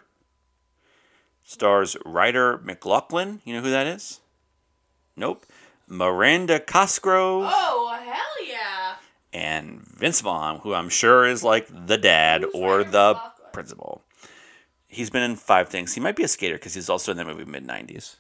Stars 1.42 1.96
Ryder 2.06 2.58
McLaughlin. 2.58 3.40
You 3.44 3.54
know 3.54 3.62
who 3.62 3.70
that 3.70 3.86
is? 3.86 4.20
Nope. 5.16 5.44
Miranda 5.90 6.60
Cosgrove 6.60 7.44
Oh, 7.46 7.98
hell 8.02 8.46
yeah. 8.48 8.94
and 9.32 9.80
Vince 9.86 10.20
Vaughn, 10.20 10.60
who 10.60 10.72
I'm 10.72 10.88
sure 10.88 11.26
is 11.26 11.42
like 11.44 11.66
the 11.86 11.98
dad 11.98 12.42
Who's 12.44 12.54
or 12.54 12.78
Ryder 12.78 12.90
the 12.90 13.20
principal. 13.52 14.02
He's 14.86 15.10
been 15.10 15.22
in 15.22 15.36
five 15.36 15.68
things. 15.68 15.94
He 15.94 16.00
might 16.00 16.16
be 16.16 16.22
a 16.22 16.28
skater 16.28 16.54
because 16.54 16.74
he's 16.74 16.88
also 16.88 17.10
in 17.12 17.16
the 17.18 17.24
movie 17.24 17.44
mid 17.44 17.66
90s. 17.66 18.16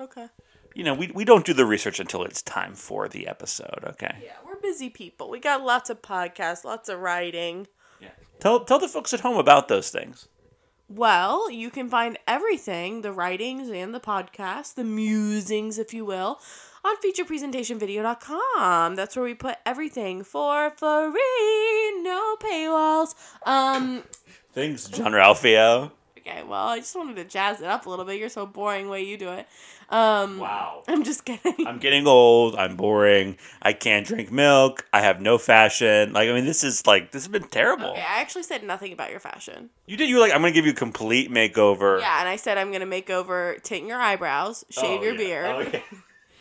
Okay. 0.00 0.26
You 0.74 0.84
know, 0.84 0.94
we, 0.94 1.08
we 1.08 1.24
don't 1.24 1.44
do 1.44 1.52
the 1.52 1.66
research 1.66 1.98
until 2.00 2.22
it's 2.24 2.42
time 2.42 2.74
for 2.74 3.08
the 3.08 3.26
episode, 3.26 3.84
okay? 3.84 4.16
Yeah, 4.22 4.32
we're 4.46 4.60
busy 4.60 4.88
people. 4.88 5.28
We 5.28 5.40
got 5.40 5.62
lots 5.62 5.90
of 5.90 6.00
podcasts, 6.00 6.64
lots 6.64 6.88
of 6.88 7.00
writing. 7.00 7.66
Yeah. 8.00 8.08
Tell, 8.38 8.64
tell 8.64 8.78
the 8.78 8.88
folks 8.88 9.12
at 9.12 9.20
home 9.20 9.36
about 9.36 9.68
those 9.68 9.90
things. 9.90 10.28
Well, 10.88 11.50
you 11.50 11.70
can 11.70 11.88
find 11.88 12.18
everything 12.26 13.02
the 13.02 13.12
writings 13.12 13.68
and 13.68 13.94
the 13.94 14.00
podcast, 14.00 14.74
the 14.74 14.84
musings, 14.84 15.78
if 15.78 15.92
you 15.94 16.04
will, 16.04 16.38
on 16.84 16.96
featurepresentationvideo.com. 17.02 18.94
That's 18.96 19.16
where 19.16 19.24
we 19.24 19.34
put 19.34 19.56
everything 19.66 20.22
for 20.24 20.70
free, 20.70 22.02
no 22.02 22.36
paywalls. 22.36 23.14
Um, 23.44 24.02
Thanks, 24.52 24.88
Jean-Ralphio. 24.88 25.92
okay, 26.18 26.42
well, 26.42 26.68
I 26.68 26.78
just 26.78 26.96
wanted 26.96 27.16
to 27.16 27.24
jazz 27.24 27.60
it 27.60 27.66
up 27.68 27.86
a 27.86 27.90
little 27.90 28.04
bit. 28.04 28.18
You're 28.18 28.28
so 28.28 28.46
boring 28.46 28.88
way 28.88 29.02
you 29.02 29.16
do 29.16 29.28
it. 29.30 29.46
Um, 29.90 30.38
Wow. 30.38 30.84
I'm 30.86 31.02
just 31.02 31.24
kidding. 31.24 31.66
I'm 31.66 31.78
getting 31.78 32.06
old. 32.06 32.54
I'm 32.54 32.76
boring. 32.76 33.36
I 33.60 33.72
can't 33.72 34.06
drink 34.06 34.30
milk. 34.30 34.86
I 34.92 35.00
have 35.02 35.20
no 35.20 35.36
fashion. 35.36 36.12
Like, 36.12 36.28
I 36.28 36.32
mean, 36.32 36.44
this 36.44 36.62
is 36.62 36.86
like, 36.86 37.10
this 37.10 37.22
has 37.24 37.28
been 37.28 37.48
terrible. 37.48 37.90
Okay, 37.90 38.00
I 38.00 38.20
actually 38.20 38.44
said 38.44 38.62
nothing 38.62 38.92
about 38.92 39.10
your 39.10 39.18
fashion. 39.20 39.70
You 39.86 39.96
did, 39.96 40.08
you 40.08 40.14
were 40.16 40.20
like, 40.20 40.32
I'm 40.32 40.42
going 40.42 40.52
to 40.52 40.56
give 40.56 40.64
you 40.66 40.72
a 40.72 40.76
complete 40.76 41.28
makeover. 41.30 41.98
Yeah, 42.00 42.20
and 42.20 42.28
I 42.28 42.36
said 42.36 42.56
I'm 42.56 42.70
gonna 42.70 42.86
make 42.86 43.10
over 43.10 43.56
tint 43.64 43.86
your 43.86 43.98
eyebrows, 44.00 44.64
shave 44.70 45.00
Oh, 45.00 45.04
your 45.04 45.12
yeah. 45.14 45.18
beard. 45.18 45.46
Oh, 45.46 45.58
okay. 45.62 45.82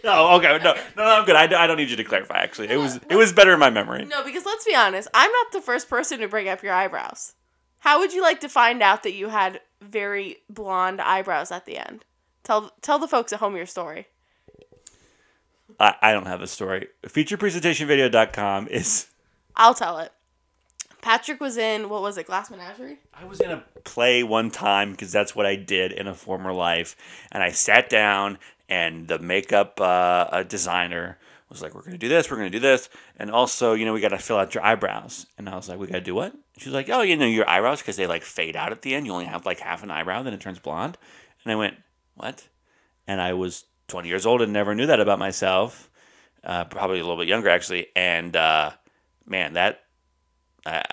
Oh, 0.03 0.37
okay. 0.37 0.47
No, 0.63 0.73
no, 0.73 0.75
no, 0.97 1.03
I'm 1.03 1.25
good. 1.25 1.35
I, 1.35 1.47
don't- 1.47 1.59
I 1.61 1.67
don't 1.67 1.77
need 1.77 1.89
you 1.89 1.95
to 1.97 2.03
clarify. 2.03 2.39
Actually, 2.39 2.69
it 2.69 2.77
was 2.77 2.99
it 3.09 3.15
was 3.15 3.33
better 3.33 3.53
in 3.53 3.59
my 3.59 3.69
memory. 3.69 4.05
No, 4.05 4.23
because 4.23 4.45
let's 4.45 4.65
be 4.65 4.75
honest, 4.75 5.07
I'm 5.13 5.31
not 5.31 5.51
the 5.51 5.61
first 5.61 5.89
person 5.89 6.19
to 6.19 6.27
bring 6.27 6.47
up 6.49 6.63
your 6.63 6.73
eyebrows. 6.73 7.33
How 7.79 7.99
would 7.99 8.13
you 8.13 8.21
like 8.21 8.39
to 8.41 8.49
find 8.49 8.81
out 8.81 9.03
that 9.03 9.13
you 9.13 9.29
had 9.29 9.61
very 9.81 10.37
blonde 10.49 10.99
eyebrows 11.01 11.51
at 11.51 11.65
the 11.65 11.77
end? 11.77 12.03
Tell 12.43 12.71
tell 12.81 12.99
the 12.99 13.07
folks 13.07 13.31
at 13.33 13.39
home 13.39 13.55
your 13.55 13.65
story. 13.65 14.07
I, 15.79 15.95
I 16.01 16.11
don't 16.11 16.25
have 16.27 16.41
a 16.41 16.47
story. 16.47 16.87
Featurepresentationvideo.com 17.03 18.67
is. 18.67 19.07
I'll 19.55 19.73
tell 19.73 19.99
it. 19.99 20.11
Patrick 21.01 21.39
was 21.39 21.55
in 21.57 21.87
what 21.89 22.01
was 22.01 22.17
it, 22.17 22.25
Glass 22.25 22.51
Menagerie? 22.51 22.97
I 23.13 23.23
was 23.25 23.39
in 23.39 23.51
a 23.51 23.63
play 23.85 24.21
one 24.23 24.51
time 24.51 24.91
because 24.91 25.11
that's 25.11 25.33
what 25.35 25.45
I 25.45 25.55
did 25.55 25.91
in 25.93 26.07
a 26.07 26.13
former 26.13 26.51
life, 26.51 26.95
and 27.31 27.41
I 27.41 27.51
sat 27.51 27.89
down 27.89 28.37
and 28.69 29.07
the 29.07 29.19
makeup 29.19 29.79
uh, 29.81 30.43
designer 30.43 31.17
was 31.49 31.61
like, 31.61 31.73
"We're 31.73 31.81
gonna 31.81 31.97
do 31.97 32.07
this. 32.07 32.29
We're 32.29 32.37
gonna 32.37 32.49
do 32.49 32.59
this, 32.59 32.89
and 33.17 33.31
also, 33.31 33.73
you 33.73 33.83
know, 33.85 33.93
we 33.93 34.01
got 34.01 34.09
to 34.09 34.17
fill 34.19 34.37
out 34.37 34.53
your 34.53 34.63
eyebrows." 34.63 35.25
And 35.37 35.49
I 35.49 35.55
was 35.55 35.67
like, 35.67 35.79
"We 35.79 35.87
gotta 35.87 36.01
do 36.01 36.15
what?" 36.15 36.33
She's 36.57 36.73
like, 36.73 36.89
"Oh, 36.89 37.01
you 37.01 37.17
know, 37.17 37.25
your 37.25 37.49
eyebrows 37.49 37.79
because 37.81 37.97
they 37.97 38.07
like 38.07 38.23
fade 38.23 38.55
out 38.55 38.71
at 38.71 38.83
the 38.83 38.93
end. 38.93 39.05
You 39.07 39.13
only 39.13 39.25
have 39.25 39.45
like 39.45 39.59
half 39.59 39.83
an 39.83 39.91
eyebrow, 39.91 40.21
then 40.23 40.33
it 40.33 40.39
turns 40.39 40.59
blonde." 40.59 40.97
And 41.43 41.51
I 41.51 41.55
went, 41.55 41.75
"What?" 42.15 42.47
And 43.07 43.19
I 43.19 43.33
was 43.33 43.65
20 43.87 44.07
years 44.07 44.25
old 44.25 44.41
and 44.41 44.53
never 44.53 44.75
knew 44.75 44.85
that 44.85 44.99
about 44.99 45.19
myself. 45.19 45.89
uh, 46.43 46.63
probably 46.65 46.99
a 46.99 47.03
little 47.03 47.17
bit 47.17 47.27
younger 47.27 47.49
actually. 47.49 47.87
And 47.95 48.35
uh, 48.35 48.71
man, 49.25 49.53
that 49.53 49.83
I, 50.65 50.83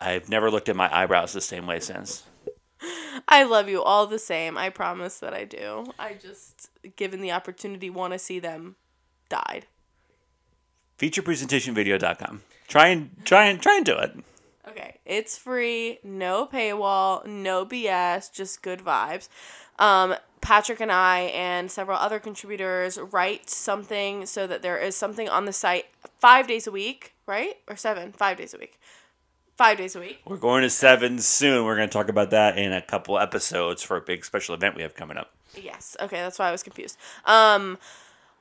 I've 0.00 0.28
never 0.28 0.50
looked 0.50 0.68
at 0.68 0.76
my 0.76 0.88
eyebrows 0.94 1.32
the 1.32 1.40
same 1.40 1.66
way 1.66 1.80
since. 1.80 2.22
I 3.28 3.44
love 3.44 3.68
you 3.68 3.82
all 3.82 4.06
the 4.06 4.18
same. 4.18 4.56
I 4.56 4.70
promise 4.70 5.18
that 5.18 5.34
I 5.34 5.44
do. 5.44 5.92
I 5.98 6.14
just, 6.14 6.70
given 6.96 7.20
the 7.20 7.32
opportunity, 7.32 7.90
want 7.90 8.12
to 8.12 8.18
see 8.18 8.38
them 8.38 8.76
died. 9.28 9.66
Featurepresentationvideo.com. 10.98 12.42
Try 12.68 12.88
and 12.88 13.10
try 13.24 13.46
and 13.46 13.60
try 13.60 13.76
and 13.76 13.84
do 13.84 13.96
it. 13.98 14.16
Okay, 14.66 14.96
it's 15.04 15.36
free, 15.36 15.98
no 16.02 16.46
paywall, 16.46 17.26
no 17.26 17.66
BS, 17.66 18.32
just 18.32 18.62
good 18.62 18.80
vibes. 18.80 19.28
Um, 19.78 20.14
Patrick 20.40 20.80
and 20.80 20.92
I 20.92 21.20
and 21.34 21.70
several 21.70 21.98
other 21.98 22.18
contributors 22.18 22.98
write 22.98 23.50
something 23.50 24.26
so 24.26 24.46
that 24.46 24.62
there 24.62 24.78
is 24.78 24.96
something 24.96 25.28
on 25.28 25.44
the 25.44 25.52
site 25.52 25.86
five 26.18 26.46
days 26.46 26.66
a 26.66 26.70
week, 26.70 27.14
right? 27.26 27.56
Or 27.68 27.76
seven, 27.76 28.12
five 28.12 28.36
days 28.36 28.54
a 28.54 28.58
week. 28.58 28.78
Five 29.56 29.78
days 29.78 29.94
a 29.94 30.00
week. 30.00 30.20
We're 30.24 30.36
going 30.36 30.62
to 30.62 30.70
seven 30.70 31.20
soon. 31.20 31.64
We're 31.64 31.76
going 31.76 31.88
to 31.88 31.92
talk 31.92 32.08
about 32.08 32.30
that 32.30 32.58
in 32.58 32.72
a 32.72 32.82
couple 32.82 33.18
episodes 33.18 33.82
for 33.82 33.96
a 33.96 34.00
big 34.00 34.24
special 34.24 34.54
event 34.54 34.74
we 34.74 34.82
have 34.82 34.96
coming 34.96 35.16
up. 35.16 35.32
Yes. 35.54 35.96
Okay, 36.00 36.16
that's 36.16 36.40
why 36.40 36.48
I 36.48 36.50
was 36.50 36.64
confused. 36.64 36.96
Um, 37.24 37.78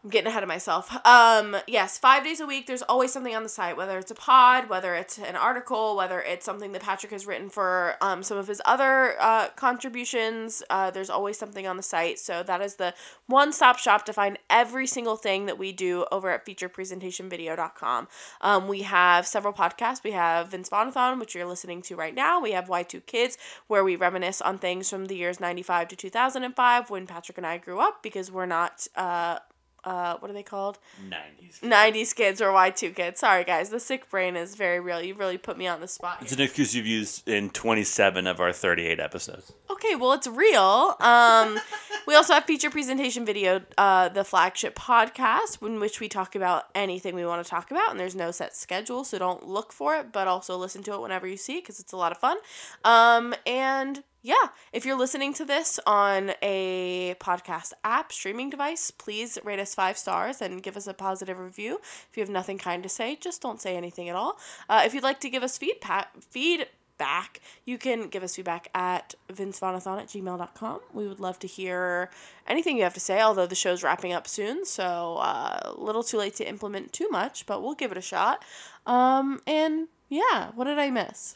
I'm 0.04 0.10
getting 0.10 0.28
ahead 0.28 0.44
of 0.44 0.50
myself. 0.50 0.94
Um, 1.06 1.56
yes, 1.66 1.98
five 1.98 2.26
days 2.26 2.42
a 2.42 2.46
week. 2.46 2.68
There's 2.68 2.82
always 2.82 3.14
something 3.14 3.34
on 3.34 3.44
the 3.44 3.50
site, 3.50 3.78
whether 3.78 3.98
it's 3.98 4.12
a 4.12 4.16
pod, 4.16 4.68
whether 4.68 4.96
it's 4.96 5.18
an 5.18 5.38
article, 5.38 5.96
whether 5.96 6.20
it's 6.20 6.46
something 6.46 6.74
that 6.74 6.82
Patrick 6.82 7.14
has 7.14 7.26
written 7.26 7.50
for 7.50 7.96
um, 8.02 8.22
some 8.22 8.38
of 8.38 8.48
his 8.48 8.62
other 8.66 9.16
uh, 9.22 9.48
contributions. 9.56 10.62
Uh, 10.70 10.92
there's 10.92 11.10
always 11.10 11.38
something 11.38 11.66
on 11.66 11.78
the 11.78 11.84
site. 11.84 12.20
So 12.20 12.44
that 12.44 12.62
is 12.62 12.76
the 12.76 12.94
one 13.28 13.54
stop 13.54 13.80
shop 13.80 14.04
to 14.06 14.12
find 14.12 14.38
every 14.50 14.88
single 14.88 15.16
thing 15.16 15.46
that 15.46 15.58
we 15.58 15.72
do 15.72 16.06
over 16.12 16.30
at 16.30 16.46
featurepresentationvideo.com. 16.46 18.10
Um, 18.42 18.68
we 18.68 18.82
have 18.82 19.26
several 19.26 19.54
podcasts. 19.54 20.04
We 20.04 20.12
have 20.12 20.50
Vince 20.50 20.70
Vaughnathon, 20.70 21.18
which 21.18 21.34
you're 21.34 21.46
listening 21.46 21.82
to 21.84 21.96
right 21.96 22.14
now. 22.14 22.42
We 22.42 22.52
have 22.52 22.68
Y2 22.68 23.06
Kids, 23.06 23.38
where 23.68 23.86
we 23.86 23.96
reminisce 23.96 24.42
on 24.42 24.58
things 24.58 24.90
from 24.90 25.06
the 25.06 25.16
years 25.16 25.40
95 25.40 25.88
to 25.88 25.96
2005 25.96 26.90
when 26.90 27.08
Patrick 27.08 27.38
and 27.38 27.48
I 27.48 27.58
grew 27.58 27.80
up 27.80 28.04
because 28.04 28.30
we're 28.30 28.46
not. 28.46 28.86
Uh, 28.98 29.40
uh, 29.84 30.18
what 30.18 30.32
are 30.32 30.34
they 30.34 30.44
called? 30.44 30.80
90s. 31.10 31.60
90s 31.62 32.16
kids 32.16 32.42
or 32.42 32.48
Y2 32.48 32.96
kids. 32.96 33.20
Sorry, 33.20 33.44
guys. 33.44 33.70
The 33.70 33.80
sick 33.80 34.10
brain 34.10 34.36
is 34.36 34.56
very 34.56 34.80
real. 34.80 35.02
You 35.02 35.14
really 35.16 35.38
put 35.38 35.58
me 35.58 35.68
on 35.68 35.82
the 35.82 35.88
spot. 35.88 36.18
It's 36.22 36.32
an 36.32 36.42
excuse 36.42 36.74
you've 36.74 36.88
used 36.88 37.28
in 37.28 37.50
27 37.50 38.28
of 38.28 38.40
our 38.40 38.54
38 38.54 39.00
episodes. 39.00 39.54
Okay, 39.70 39.96
well, 39.96 40.14
it's 40.14 40.28
real. 40.28 40.96
Um, 41.00 41.60
we 42.08 42.16
also 42.16 42.34
have 42.34 42.46
feature 42.46 42.70
presentation 42.70 43.26
video, 43.26 43.62
uh, 43.78 44.10
the 44.10 44.24
flagship 44.24 44.76
podcast, 44.76 45.66
in 45.66 45.80
which 45.80 46.00
we 46.00 46.08
talk 46.08 46.36
about 46.36 46.66
anything 46.76 47.16
we 47.16 47.26
want 47.26 47.44
to 47.44 47.50
talk 47.50 47.72
about, 47.72 47.92
and 47.92 48.00
there's 48.00 48.16
no 48.16 48.32
set 48.32 48.56
schedule, 48.56 49.04
so 49.04 49.18
don't 49.18 49.48
look 49.48 49.74
for 49.74 49.96
it, 49.96 50.12
but 50.12 50.28
also 50.28 50.58
listen 50.58 50.84
to 50.84 50.94
it 50.94 51.02
whenever 51.02 51.28
you 51.28 51.38
see 51.38 51.60
because 51.60 51.80
it's 51.80 51.92
a 51.92 51.98
lot 51.98 52.12
of 52.12 52.18
fun. 52.18 52.38
Um, 52.84 53.34
and 53.46 54.04
yeah, 54.26 54.48
if 54.72 54.86
you're 54.86 54.98
listening 54.98 55.34
to 55.34 55.44
this 55.44 55.82
on 55.86 56.32
a 56.42 57.14
podcast 57.20 57.74
app, 57.84 58.14
streaming 58.14 58.50
device, 58.50 58.90
please 58.90 59.38
rate 59.44 59.60
us 59.60 59.76
five 59.76 59.98
stars 59.98 60.42
and 60.42 60.64
give 60.64 60.78
us 60.78 60.88
a 60.88 60.94
positive 60.94 61.38
review. 61.38 61.82
If 62.10 62.16
you 62.16 62.22
have 62.22 62.30
nothing 62.30 62.58
kind 62.58 62.82
to 62.84 62.90
say, 62.90 63.18
just 63.18 63.42
don't 63.42 63.60
say 63.62 63.76
anything 63.76 64.08
at 64.08 64.16
all. 64.16 64.40
Uh, 64.70 64.84
if 64.86 64.94
you'd 64.94 65.04
like 65.04 65.20
to 65.20 65.30
give 65.30 65.44
us 65.44 65.58
feedback, 65.58 66.16
feedback, 66.22 67.42
you 67.66 67.78
can 67.78 68.08
give 68.08 68.24
us 68.24 68.38
feedback 68.38 68.70
at 68.74 69.14
vincevaughnathon 69.30 70.00
at 70.00 70.08
gmail.com. 70.08 70.80
We 70.94 71.06
would 71.06 71.20
love 71.20 71.38
to 71.40 71.48
hear 71.48 72.10
anything 72.48 72.78
you 72.78 72.84
have 72.84 72.94
to 72.94 73.02
say, 73.02 73.22
although 73.22 73.46
the 73.46 73.56
show's 73.56 73.84
wrapping 73.84 74.14
up 74.14 74.30
soon, 74.30 74.64
so 74.64 75.18
uh, 75.18 75.60
a 75.66 75.74
little 75.78 76.04
too 76.04 76.18
late 76.18 76.36
to 76.36 76.48
implement 76.48 76.94
too 76.94 77.10
much, 77.10 77.46
but 77.46 77.62
we'll 77.62 77.76
give 77.76 77.92
it 77.92 77.98
a 77.98 78.02
shot. 78.02 78.46
Um, 78.86 79.42
and 79.46 79.90
yeah, 80.08 80.52
what 80.56 80.64
did 80.64 80.80
I 80.80 80.92
miss? 80.92 81.36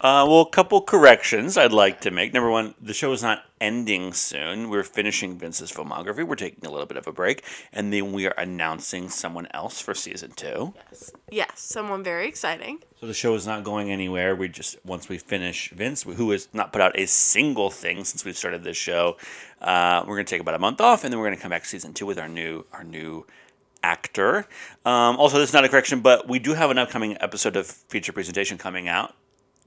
Uh, 0.00 0.24
well, 0.26 0.40
a 0.40 0.48
couple 0.48 0.80
corrections 0.80 1.58
I'd 1.58 1.74
like 1.74 2.00
to 2.00 2.10
make. 2.10 2.32
Number 2.32 2.50
one, 2.50 2.74
the 2.80 2.94
show 2.94 3.12
is 3.12 3.22
not 3.22 3.44
ending 3.60 4.14
soon. 4.14 4.70
We're 4.70 4.82
finishing 4.82 5.36
Vince's 5.36 5.70
filmography. 5.70 6.26
We're 6.26 6.36
taking 6.36 6.64
a 6.64 6.70
little 6.70 6.86
bit 6.86 6.96
of 6.96 7.06
a 7.06 7.12
break, 7.12 7.44
and 7.70 7.92
then 7.92 8.12
we 8.12 8.26
are 8.26 8.34
announcing 8.38 9.10
someone 9.10 9.46
else 9.50 9.82
for 9.82 9.92
season 9.94 10.30
two. 10.30 10.72
Yes, 10.90 11.12
yes, 11.30 11.52
someone 11.56 12.02
very 12.02 12.26
exciting. 12.26 12.78
So 12.98 13.06
the 13.06 13.12
show 13.12 13.34
is 13.34 13.46
not 13.46 13.62
going 13.62 13.90
anywhere. 13.90 14.34
We 14.34 14.48
just 14.48 14.82
once 14.86 15.10
we 15.10 15.18
finish 15.18 15.68
Vince, 15.68 16.04
who 16.04 16.30
has 16.30 16.48
not 16.54 16.72
put 16.72 16.80
out 16.80 16.98
a 16.98 17.06
single 17.06 17.70
thing 17.70 18.04
since 18.04 18.24
we 18.24 18.32
started 18.32 18.64
this 18.64 18.78
show, 18.78 19.18
uh, 19.60 20.02
we're 20.06 20.16
gonna 20.16 20.24
take 20.24 20.40
about 20.40 20.54
a 20.54 20.58
month 20.58 20.80
off, 20.80 21.04
and 21.04 21.12
then 21.12 21.20
we're 21.20 21.26
gonna 21.26 21.36
come 21.36 21.50
back 21.50 21.66
season 21.66 21.92
two 21.92 22.06
with 22.06 22.18
our 22.18 22.28
new 22.28 22.64
our 22.72 22.84
new 22.84 23.26
actor. 23.82 24.46
Um, 24.86 25.18
also, 25.18 25.38
this 25.38 25.50
is 25.50 25.54
not 25.54 25.66
a 25.66 25.68
correction, 25.68 26.00
but 26.00 26.26
we 26.26 26.38
do 26.38 26.54
have 26.54 26.70
an 26.70 26.78
upcoming 26.78 27.18
episode 27.20 27.54
of 27.56 27.66
feature 27.66 28.12
presentation 28.12 28.56
coming 28.56 28.88
out 28.88 29.14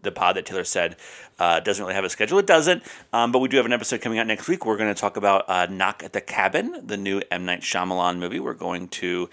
the 0.04 0.12
pod 0.12 0.36
that 0.36 0.46
Taylor 0.46 0.64
said 0.64 0.96
uh, 1.40 1.60
doesn't 1.60 1.84
really 1.84 1.96
have 1.96 2.06
a 2.06 2.10
schedule. 2.10 2.38
It 2.40 2.48
doesn't, 2.48 2.84
um, 3.12 3.32
but 3.32 3.40
we 3.40 3.50
do 3.50 3.58
have 3.58 3.66
an 3.66 3.74
episode 3.74 4.02
coming 4.02 4.20
out 4.20 4.28
next 4.28 4.48
week. 4.48 4.66
We're 4.66 4.78
going 4.78 4.94
to 4.94 5.00
talk 5.00 5.18
about 5.18 5.50
uh, 5.50 5.66
Knock 5.66 6.04
at 6.04 6.14
the 6.14 6.22
Cabin, 6.22 6.86
the 6.86 6.98
new 6.98 7.22
M 7.32 7.46
Night 7.46 7.62
Shyamalan 7.62 8.20
movie. 8.20 8.40
We're 8.40 8.54
going 8.54 8.88
to. 8.90 9.30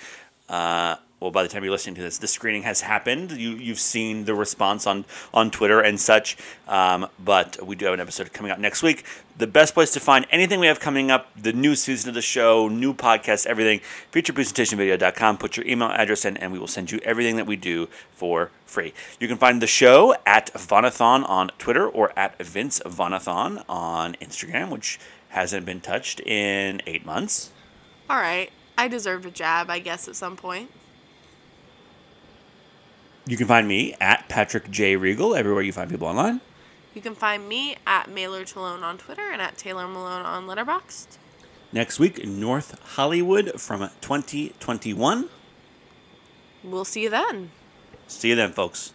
Uh, 0.48 0.96
well, 1.20 1.30
by 1.30 1.42
the 1.42 1.50
time 1.50 1.62
you're 1.62 1.72
listening 1.72 1.96
to 1.96 2.00
this, 2.00 2.16
the 2.16 2.26
screening 2.26 2.62
has 2.62 2.80
happened. 2.80 3.32
You 3.32 3.50
you've 3.50 3.78
seen 3.78 4.24
the 4.24 4.34
response 4.34 4.86
on 4.86 5.04
on 5.34 5.50
Twitter 5.50 5.78
and 5.80 6.00
such. 6.00 6.38
Um, 6.66 7.08
but 7.22 7.64
we 7.64 7.76
do 7.76 7.84
have 7.84 7.94
an 7.94 8.00
episode 8.00 8.32
coming 8.32 8.50
out 8.50 8.58
next 8.58 8.82
week. 8.82 9.04
The 9.36 9.46
best 9.46 9.74
place 9.74 9.92
to 9.92 10.00
find 10.00 10.26
anything 10.30 10.60
we 10.60 10.66
have 10.66 10.80
coming 10.80 11.10
up, 11.10 11.28
the 11.36 11.52
new 11.52 11.74
season 11.74 12.08
of 12.08 12.14
the 12.14 12.22
show, 12.22 12.68
new 12.68 12.94
podcast, 12.94 13.46
everything, 13.46 13.80
featurepresentationvideo.com. 14.12 15.36
Put 15.36 15.58
your 15.58 15.66
email 15.66 15.88
address 15.88 16.24
in, 16.24 16.38
and 16.38 16.52
we 16.52 16.58
will 16.58 16.66
send 16.66 16.90
you 16.90 16.98
everything 17.04 17.36
that 17.36 17.46
we 17.46 17.56
do 17.56 17.88
for 18.12 18.50
free. 18.64 18.94
You 19.18 19.28
can 19.28 19.36
find 19.36 19.60
the 19.60 19.66
show 19.66 20.14
at 20.24 20.52
Vaughnathon 20.54 21.28
on 21.28 21.50
Twitter 21.58 21.86
or 21.86 22.18
at 22.18 22.38
Vince 22.42 22.80
Vaughnathon 22.80 23.62
on 23.68 24.14
Instagram, 24.22 24.70
which 24.70 24.98
hasn't 25.30 25.66
been 25.66 25.80
touched 25.80 26.20
in 26.20 26.80
eight 26.86 27.04
months. 27.04 27.50
All 28.08 28.16
right. 28.16 28.50
I 28.78 28.88
deserved 28.88 29.26
a 29.26 29.30
jab, 29.30 29.68
I 29.68 29.78
guess, 29.78 30.08
at 30.08 30.16
some 30.16 30.36
point. 30.36 30.70
You 33.26 33.36
can 33.36 33.46
find 33.46 33.68
me 33.68 33.94
at 34.00 34.28
Patrick 34.28 34.70
J. 34.70 34.96
Regal 34.96 35.34
everywhere 35.34 35.62
you 35.62 35.72
find 35.72 35.90
people 35.90 36.08
online. 36.08 36.40
You 36.94 37.00
can 37.00 37.14
find 37.14 37.48
me 37.48 37.76
at 37.86 38.10
Maylor 38.10 38.44
Talone 38.44 38.82
on 38.82 38.98
Twitter 38.98 39.30
and 39.30 39.40
at 39.40 39.56
Taylor 39.56 39.86
Malone 39.86 40.24
on 40.24 40.46
Letterboxd. 40.46 41.18
Next 41.72 42.00
week, 42.00 42.26
North 42.26 42.76
Hollywood 42.96 43.60
from 43.60 43.90
2021. 44.00 45.28
We'll 46.64 46.84
see 46.84 47.04
you 47.04 47.10
then. 47.10 47.52
See 48.08 48.30
you 48.30 48.34
then, 48.34 48.52
folks. 48.52 48.92